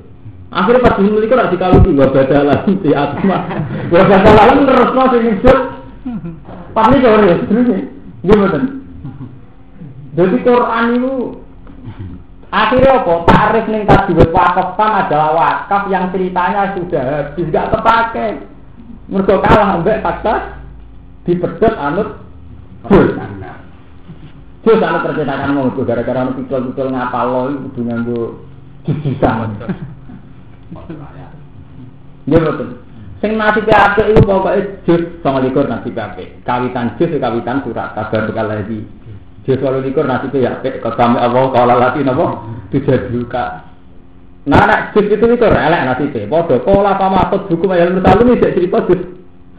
[0.55, 3.39] Akhirnya pas jus 6 likur nak dikalu dua badalan di atma.
[3.91, 5.61] Dua badalan terus masih jus.
[6.71, 7.37] Pas ini kau ya,
[8.23, 8.63] dia betul.
[10.15, 11.15] Jadi Quran itu
[12.55, 13.15] akhirnya apa?
[13.27, 18.31] Tarif ning tajwid wakaf kan adalah wakaf yang ceritanya sudah habis nggak terpakai.
[19.11, 20.63] Mergo kalah ambek fakta
[21.27, 22.23] dipedot anut
[22.87, 23.11] full.
[24.65, 28.21] Terus anut percetakan mau itu gara-gara anut pikul-pikul ngapal lo itu kudu nganggo
[28.87, 29.51] jujusan.
[32.25, 32.69] Ya betul.
[33.25, 36.45] Sing nasib apik iku pokoke jus 29 nasib apik.
[36.45, 38.85] Kawitan jus kawitan surat kabar bekal lagi.
[39.45, 43.65] Walu likur nasibnya ya apik kok kami Allah kala lati napa tujuh duka.
[44.45, 46.29] Nah nek juz itu likur elek nasibnya.
[46.29, 49.01] Padha kala pamakot hukum ayat mursalun iki cerita juz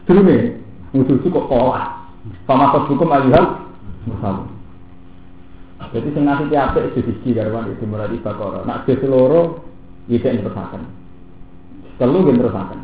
[0.06, 0.62] sedurunge.
[0.94, 2.06] Musuh kok kala.
[2.46, 3.46] Pamakot hukum ayat
[4.06, 4.46] mursalun.
[5.90, 8.62] Jadi sing nasibnya apik juz siji karwan itu mulai bakara.
[8.66, 9.62] Nak juz loro
[10.06, 11.05] iki terusaken.
[11.96, 12.80] Telu nggih terusaken.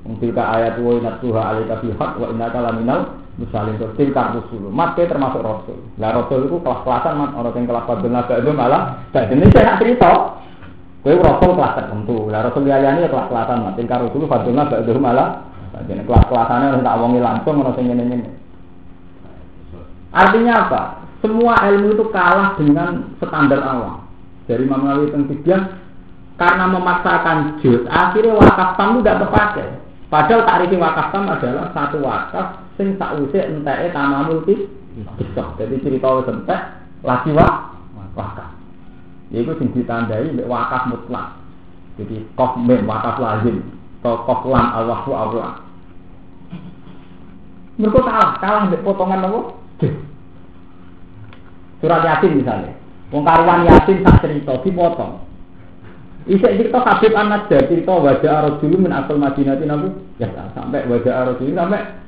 [0.00, 3.00] Mungkin ayat wa inna tuha alika fi haq wa innaka laminal
[3.36, 4.68] misalnya itu tilkar rusul.
[4.72, 5.78] Mati termasuk rasul.
[6.00, 8.82] Lah rasul itu kelas-kelasan mat orang yang kelas fadil naga itu malah
[9.14, 10.10] ini saya cerita.
[11.04, 12.28] Kue rasul kelas tertentu.
[12.32, 15.50] Lah rasul liyane kelas-kelasan mat tilkar rusul fadil naga itu malah
[15.86, 18.28] jadi kelas-kelasannya harus tak wongi langsung orang yang ini ini
[20.10, 20.82] artinya apa?
[21.22, 24.08] Semua ilmu itu kalah dengan standar awam
[24.48, 25.38] dari Imam Nawawi tentang
[26.40, 29.68] karena memaksakan juz akhirnya wakaf tamu tidak terpakai
[30.08, 32.46] padahal tarif wakaf tam adalah satu wakaf
[32.80, 34.40] sing sakwise enteke tamamul
[35.20, 35.48] kisah.
[35.60, 36.60] Jadi cerita wis entek
[37.04, 37.76] lagi wa
[38.16, 38.50] wakaf.
[39.30, 41.38] Iku sing ditandai mbek wakaf mutlak.
[42.00, 43.62] Jadi kof wakaf lazim.
[44.00, 45.50] Kof lam Allah wa Allah.
[47.76, 49.40] Mereka kalah, kalah mbek potongan apa?
[51.80, 52.72] Surat Yasin misalnya.
[53.08, 55.29] Wong karuan Yasin sak cerita dipotong.
[56.28, 59.88] Isek cerita Habib An-Najjar cerita wajah Rasul min asal Madinah nabu
[60.20, 62.00] ya sampai wajah Rasul sampai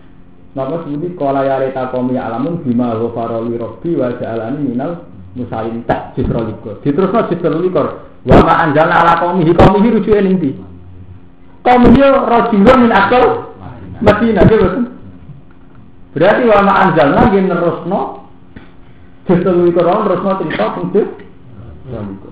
[0.53, 6.13] Napa sebuti kala ya reta komi alamun bima ghafaroli robbi wa ja'alani minal musalim tak
[6.13, 6.77] justru likur.
[6.85, 8.05] Diterusno justru likur.
[8.29, 10.51] Wa ma anjalna ala komi komi ning ndi?
[11.65, 13.57] Komi yo rajulun min akal
[14.05, 14.85] Madinah ge boten.
[16.13, 18.01] Berarti wa ma anjalna nggih nerusno
[19.25, 21.01] justru likur nerusno cerita fungsi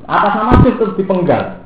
[0.04, 1.64] atas nama itu dipenggal.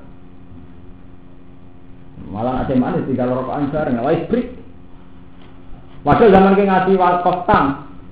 [2.35, 4.49] Malah ada mana tinggal rokokan bareng, wah break.
[6.03, 7.65] Padahal zaman ke ngaji wakaf tam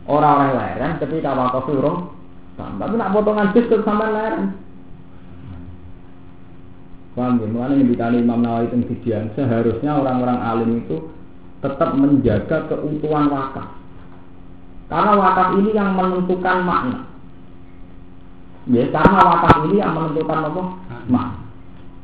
[0.06, 1.66] orang-orang leren ketika wakaf
[2.54, 2.70] tam.
[2.78, 4.54] Tapi nak potongan jus terus sama leren.
[7.12, 7.46] Paham ya?
[7.50, 11.12] Mulanya ditanya Imam Nawawi Tengsidian, seharusnya orang-orang alim itu
[11.60, 13.68] tetap menjaga keutuhan wakaf.
[14.88, 17.10] Karena wakaf ini yang menentukan makna.
[18.70, 20.62] Ya, karena wakaf ini yang menentukan apa?
[21.10, 21.51] Makna.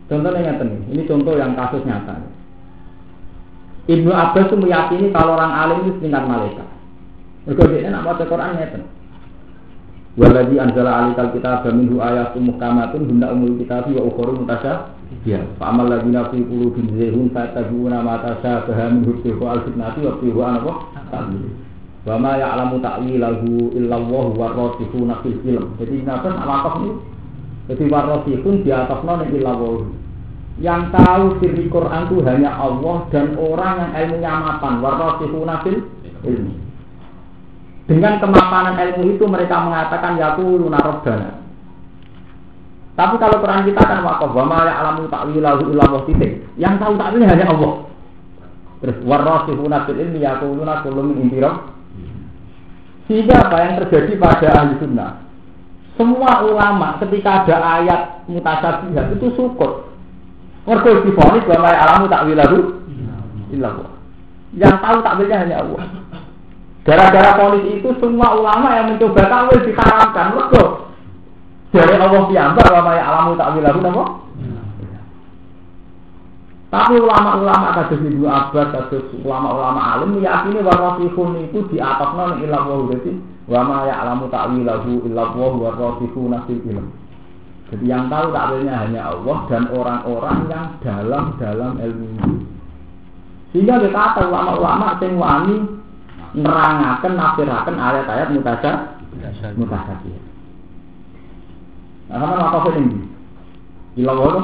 [0.08, 2.16] Contohnya nih, ini contoh yang kasus nyata.
[3.88, 6.68] Ibnu Abbas itu meyakini kalau orang alim itu setingkat malaikat.
[7.48, 8.68] Mereka dia nak baca Quran ya
[10.18, 15.88] Waladi anzala alikal kitab minhu ayatum muhkamatun hunda umul kitab wa ukhoru mutasya Ya, fa'amal
[15.88, 20.72] lagi nafi puluh bin zehun fa'tabi'una ma tasyabaha min hubtihu al-fitnati wa tihu anapa
[21.08, 21.48] ta'wil.
[22.04, 25.80] Wa ma ya'lamu ta'wilahu illallah wa rasihuna fil ilm.
[25.80, 26.90] Jadi kenapa nak ini?
[27.72, 29.88] Jadi warasihun di atasnya ning illallah.
[30.58, 34.82] Yang tahu sirri Quran itu hanya Allah dan orang yang ilmunya mapan.
[34.82, 35.86] Warasihuna fil
[36.26, 36.54] ilmi.
[37.86, 41.30] Dengan kemapanan ilmu itu mereka mengatakan yaquluna rabbana.
[42.98, 46.42] Tapi kalau Quran kita kan wakaf wa ma ya'lamu ta'wilahu illa titik.
[46.58, 47.86] Yang tahu takwilnya hanya Allah.
[48.82, 51.38] Terus warasihuna fil ilmi yaquluna kullu min indi
[53.06, 55.22] Sehingga apa yang terjadi pada ahli sunnah?
[55.96, 59.87] Semua ulama ketika ada ayat mutasabihat itu syukur.
[60.68, 62.56] Mergo difonis wa ma ya'lamu ta'wilahu
[63.56, 63.90] illa Allah.
[64.52, 65.80] Yang tahu takwilnya hanya Allah.
[66.84, 70.26] Gara-gara polis itu semua ulama yang mencoba takwil diharamkan.
[70.36, 70.64] Mergo
[71.68, 74.04] dari Allah piyambak wa may alamu ta'wilahu napa?
[76.68, 82.60] Tapi ulama-ulama kados Ibnu Abbas, kados ulama-ulama alim meyakini warasihun itu di atasnya ning ilah
[82.68, 83.12] wa dadi
[83.48, 86.92] wa ma ya'lamu ta'wilahu illa Allah wa rasihuna fil ilm.
[87.68, 92.08] Jadi yang tahu takwilnya hanya Allah dan orang-orang yang dalam dalam ilmu.
[93.52, 95.56] Sehingga kita kata ulama-ulama sing wani
[96.32, 98.72] nerangaken nafsiraken ayat-ayat mutasya
[99.56, 99.96] mutasya.
[102.08, 103.00] Nah, sama apa sih ini?
[104.00, 104.40] Hilang apa?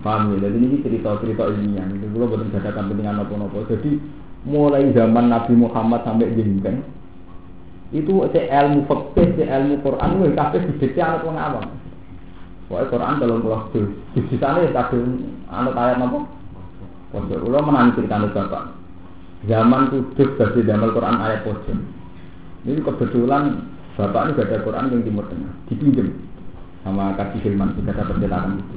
[0.00, 0.48] Paham ya?
[0.48, 1.84] Jadi ini cerita-cerita ilmiah.
[1.92, 3.68] Itu gue betul ada kepentingan apa-apa.
[3.68, 4.00] Jadi
[4.48, 6.80] mulai zaman Nabi Muhammad sampai jenjang
[7.94, 11.66] itu si ilmu fikih, si ilmu Quran itu kabeh didikte anak wong awam.
[12.66, 13.80] Pokoknya Quran dalam pulau itu
[14.26, 14.98] di sana ya kabeh
[15.50, 16.18] anak ayat apa?
[17.14, 18.64] Pojok ulo menangi cerita bapak.
[19.46, 21.78] Zaman kudus dari zaman Quran ayat pojok.
[22.66, 23.62] Ini kebetulan
[23.96, 26.12] Bapak ini ada Quran yang Timur Tengah, dipinjam
[26.84, 28.76] sama kasih Hilman tidak ada percetakan itu.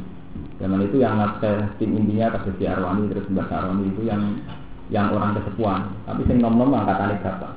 [0.63, 4.39] Zaman itu yang naskah tim intinya kasih si Arwani terus Mbak Arwani itu yang
[4.87, 7.51] yang orang kesepuan, tapi sing nom nom angkatan bapak.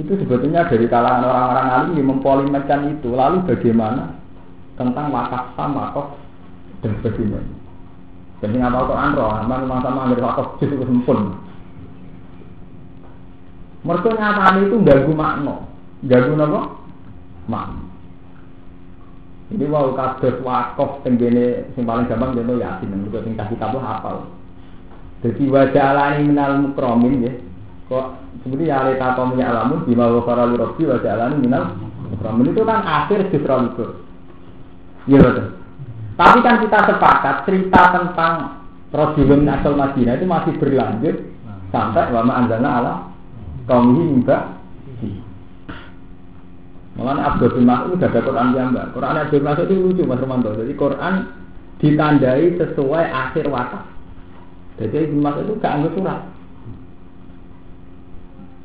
[0.00, 3.12] Itu sebetulnya dari kalangan orang-orang alim yang mempolimekan itu.
[3.12, 4.16] Lalu bagaimana
[4.80, 6.16] tentang wakaf sama wakaf
[6.80, 7.40] dan sebagainya.
[8.40, 11.36] Jadi nggak tahu Quran roh, sama sama nggak wakaf justru sempun.
[13.84, 15.56] Mereka nyatanya itu ganggu makna.
[16.08, 16.60] Jago napa?
[17.44, 17.68] Mak.
[19.50, 23.76] Ini wow kados wakaf tenggene sing paling gampang contoh yasin yang juga sing kasih kitab
[23.76, 24.30] hafal.
[25.20, 27.32] Jadi wajah alani minal mukromin ya.
[27.90, 28.06] Kok
[28.46, 31.74] sebenarnya ya alita kaum ya alamun bima wa faralu rabbi wajah alani minal
[32.14, 33.84] mukromin itu kan akhir sifra itu.
[35.10, 35.46] Iya betul.
[36.14, 38.34] Tapi kan kita sepakat cerita tentang
[38.90, 41.16] Rojulun asal Madinah itu masih berlanjut
[41.74, 42.92] sampai wama anzalna ala
[43.66, 44.60] kaum hingga
[47.00, 48.92] Makanya Abdul bin Mas'ud sudah ada Quran yang enggak.
[48.92, 50.52] Quran Abdul Mas'ud itu lucu Mas Romanto.
[50.52, 51.14] Jadi Quran
[51.80, 53.88] ditandai sesuai akhir wakaf.
[54.76, 56.20] Jadi Ibn Mas'ud itu gak anggap surat.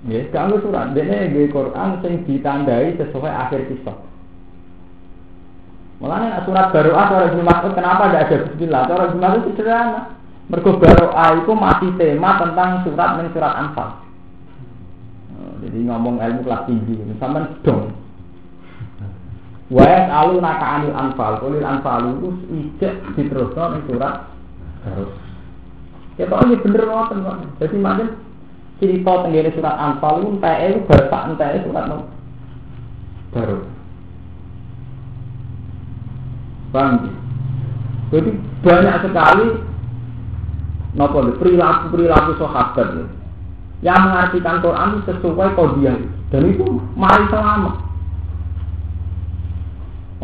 [0.05, 0.93] Ya, anggap surat.
[0.93, 3.97] Dia di Quran yang ditandai sesuai akhir kisah.
[5.97, 8.81] Makanya surat baru ah surat Ibn Mas'ud kenapa tidak ada Bismillah?
[8.85, 10.01] Surat Ibn Mas'ud sederhana.
[10.45, 13.89] Mergo baroah itu masih tema tentang surat dan surat Anfal.
[15.33, 17.89] Oh, jadi ngomong ilmu kelas tinggi, sama dong.
[19.73, 24.29] Wa alu naka anil anfal, kulil anfal itu ijek diterusno ning surat.
[26.21, 27.09] Ya kok ini bener kok.
[27.57, 28.07] Jadi macam
[28.79, 31.97] cerita tenggene surat anfal itu enteke itu bapak enteke surat no.
[33.31, 33.57] baru.
[36.75, 36.93] Bang.
[38.11, 38.29] Jadi
[38.63, 39.47] banyak sekali
[40.95, 43.05] nopo perilaku perilaku sahabat ya.
[43.83, 45.99] yang mengartikan Quran sesuai kodiah
[46.31, 47.75] dan itu mari selamat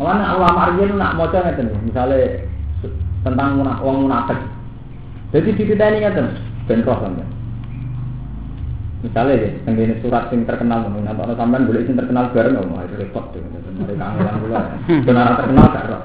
[0.00, 2.48] Mulane ulama riyen nak maca ngeten misalnya
[3.22, 4.40] tentang wong munafik.
[5.30, 6.26] Jadi dititeni ngeten
[6.66, 7.31] ben roh sampeyan.
[9.02, 12.94] Misalnya ya, tenggene surat yang terkenal, nanti orang sampean boleh sing terkenal bareng, oh itu
[13.02, 16.02] repot tuh, dari kangelan gula, benar terkenal gak roh.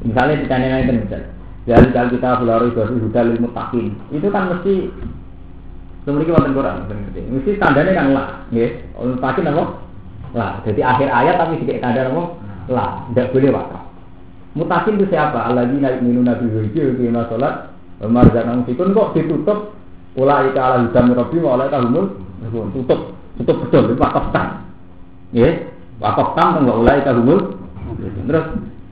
[0.00, 1.22] Misalnya ditanya nanti misal,
[1.68, 4.74] ya kalau kita belajar itu sudah ilmu takin, itu kan mesti
[6.08, 6.76] memiliki wonten Quran,
[7.36, 9.64] mesti tandanya kan lah, ya, ilmu takin apa?
[10.32, 12.24] Lah, jadi akhir ayat tapi sedikit tanda apa?
[12.66, 13.82] lah tidak boleh wakaf.
[14.56, 15.38] Mutakin itu siapa?
[15.52, 17.76] Alladzi naik minum nabi hujil di sholat.
[17.96, 19.72] Marzanang fikun kok ditutup
[20.16, 22.06] ulai ke ala hidam rabbi wa ulai kahumul
[22.72, 23.00] tutup
[23.40, 24.48] tutup betul itu wakaf tam
[25.32, 25.50] ya
[26.00, 27.40] wakaf tam enggak ulai kahumul
[28.26, 28.46] terus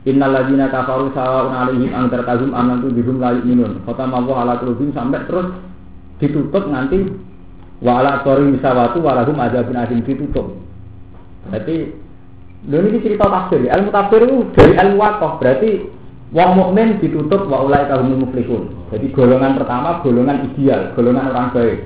[0.05, 3.81] Innal ladzina kafaru sawa'un 'alaihim anzartahum am lam tudhum la yu'minun.
[3.89, 5.49] Khatama Allah ala qulubihim sampai terus
[6.21, 7.09] ditutup nanti
[7.81, 10.61] wa ala qari misawatu wa lahum adzabun azim ditutup.
[11.49, 11.77] Berarti
[12.69, 13.65] ini cerita tafsir.
[13.65, 15.41] Ilmu tafsir itu dari ilmu wakaf.
[15.41, 15.89] Berarti
[16.35, 18.75] wong mukmin ditutup wa ulai kahumul muflihun.
[18.91, 21.79] Jadi golongan pertama golongan ideal, golongan orang baik.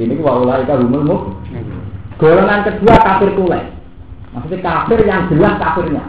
[0.00, 1.80] Ini wa ulai kahumul muflihun.
[2.16, 3.62] Golongan kedua kafir tulai.
[4.32, 6.04] Maksudnya kafir yang jelas kafirnya.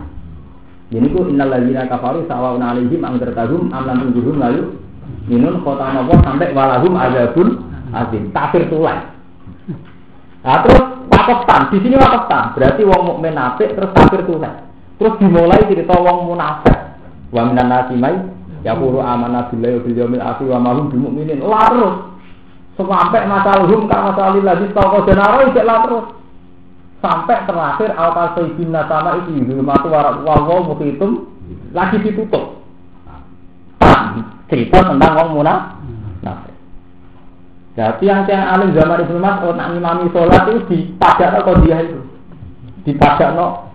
[0.87, 4.79] Ini ku innal ladzina kafaru sawaun alaihim angdartahum am lam tunjurhum lalu
[5.27, 7.47] minun kota nawa sampai walahum azabun
[7.91, 8.31] azim.
[8.31, 8.95] Kafir tulai.
[10.47, 10.79] Nah, terus
[11.11, 11.61] wakaf tam.
[11.75, 12.55] Di sini wakaf tam.
[12.55, 14.63] Berarti wong mukmin apik terus kafir tulen.
[14.95, 16.86] Terus dimulai cerita wong munafik.
[17.31, 18.15] Wa minan nasi mai
[18.63, 21.39] yaqulu amanna billahi wa bil yawmil akhir wa ma hum bimumin.
[21.43, 21.95] Larus.
[22.77, 26.05] Sampai masalahum ka masalil ladzi taqwa denaro iki terus.
[26.97, 31.29] Sampai terakhir al kasaibin sama itu hurmatu warak wawo mukitum
[31.73, 32.57] lagi ditutup.
[34.47, 36.55] Cerita tentang wong munafik.
[37.77, 42.01] Jadi yang yang alim zaman Ibnu Mas'ud nak ngimami sholat itu dipajak no dia itu.
[42.89, 43.66] Dipajak no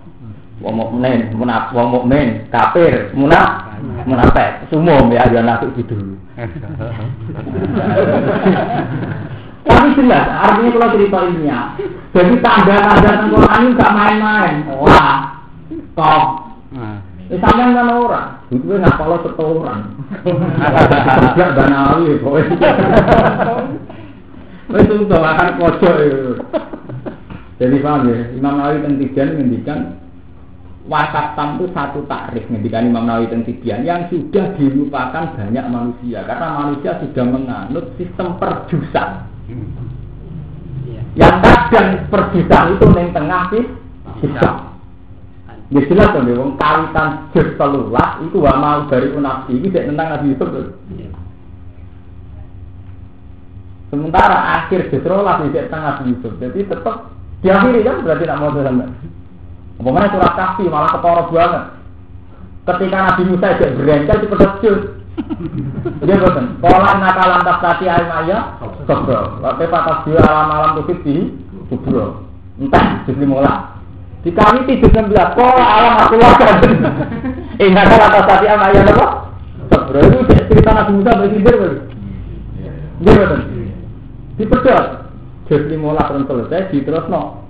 [0.62, 3.68] wong mukmin, munaf, wong mukmin, kafir, munaf,
[4.06, 6.16] munafik, sumum ya dia nasib gitu.
[9.62, 11.60] Tapi jelas, artinya kalau cerita ya.
[12.10, 14.54] Jadi tanda-tanda Quran ini gak main-main.
[14.74, 15.38] Wah,
[15.94, 16.24] kok.
[17.32, 19.80] Sampean kan orang, itu nggak kalau setoran.
[20.20, 22.70] Kerja banawi, pokoknya.
[24.72, 26.32] Wes itu akan pojok itu.
[27.60, 29.24] Jadi paham ya, Imam Nawawi tentang tiga
[30.92, 36.20] wakaf tam itu satu takrif ngendikan Imam Nawawi tentang tiga yang sudah dilupakan banyak manusia
[36.28, 39.08] karena manusia sudah menganut sistem perjusan.
[41.16, 43.64] Yang kadang perjusan itu neng tengah sih
[44.20, 44.48] bisa.
[45.72, 50.36] Ya jelas dong, wong kawitan jus telulah itu wa mau dari unafsi ini tentang Nabi
[50.36, 50.76] Yusuf.
[53.88, 56.36] Sementara akhir justru lah di tengah Yusuf.
[56.36, 58.92] Jadi tetap diakhiri kan berarti tidak mau sampai.
[59.80, 61.64] Umpamanya surat kafi malah ketoro banget.
[62.62, 64.52] Ketika Nabi Musa tidak berencana di pedot
[66.02, 66.46] Dia bosan.
[66.58, 68.56] Pola nakal lantas tadi air maya,
[68.88, 69.38] sobro.
[69.44, 71.30] Waktu patas dua alam alam tukit di
[71.68, 72.26] kubro.
[72.56, 73.76] Entah jadi mola.
[74.24, 75.28] Di kami tidur sembilan.
[75.36, 76.56] Pola alam aku lakukan.
[77.60, 79.06] Eh nakal lantas tadi air maya apa?
[79.68, 80.18] Sobro itu
[80.48, 81.60] cerita Nabi Musa bersindir.
[83.02, 83.40] Dia bosan
[84.40, 84.86] dipedot
[85.50, 87.44] jadi lah terus selesai di terus no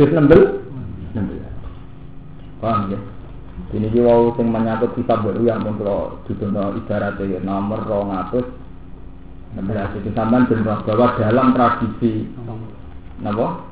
[0.00, 0.65] 16 16.
[2.60, 2.98] Paham ya?
[3.72, 4.52] Ini ki wau sing
[5.00, 8.66] kitab baru yang mun kula dudono ibaratnya nomor 200
[9.56, 12.28] 16 itu sampean ben roh bahwa dalam tradisi
[13.24, 13.64] napa?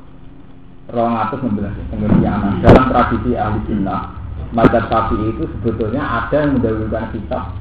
[0.89, 4.13] 216 pengertian dalam tradisi ahli sunnah
[4.57, 7.53] madzhab syafi'i itu sebetulnya ada yang mendahulukan kitab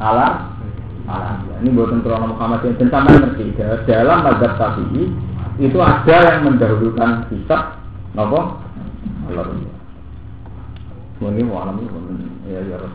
[0.00, 0.48] alar
[1.08, 1.36] alar.
[1.60, 3.52] Ini buatan krono Muhammad yang sampean ngerti.
[3.84, 5.04] Dalam madzhab syafi'i
[5.60, 7.76] itu ada yang mendahulukan kitab
[8.16, 8.56] napa?
[9.28, 9.46] Alar
[11.24, 12.18] 我们完了，我们
[12.48, 12.88] 也要结束了。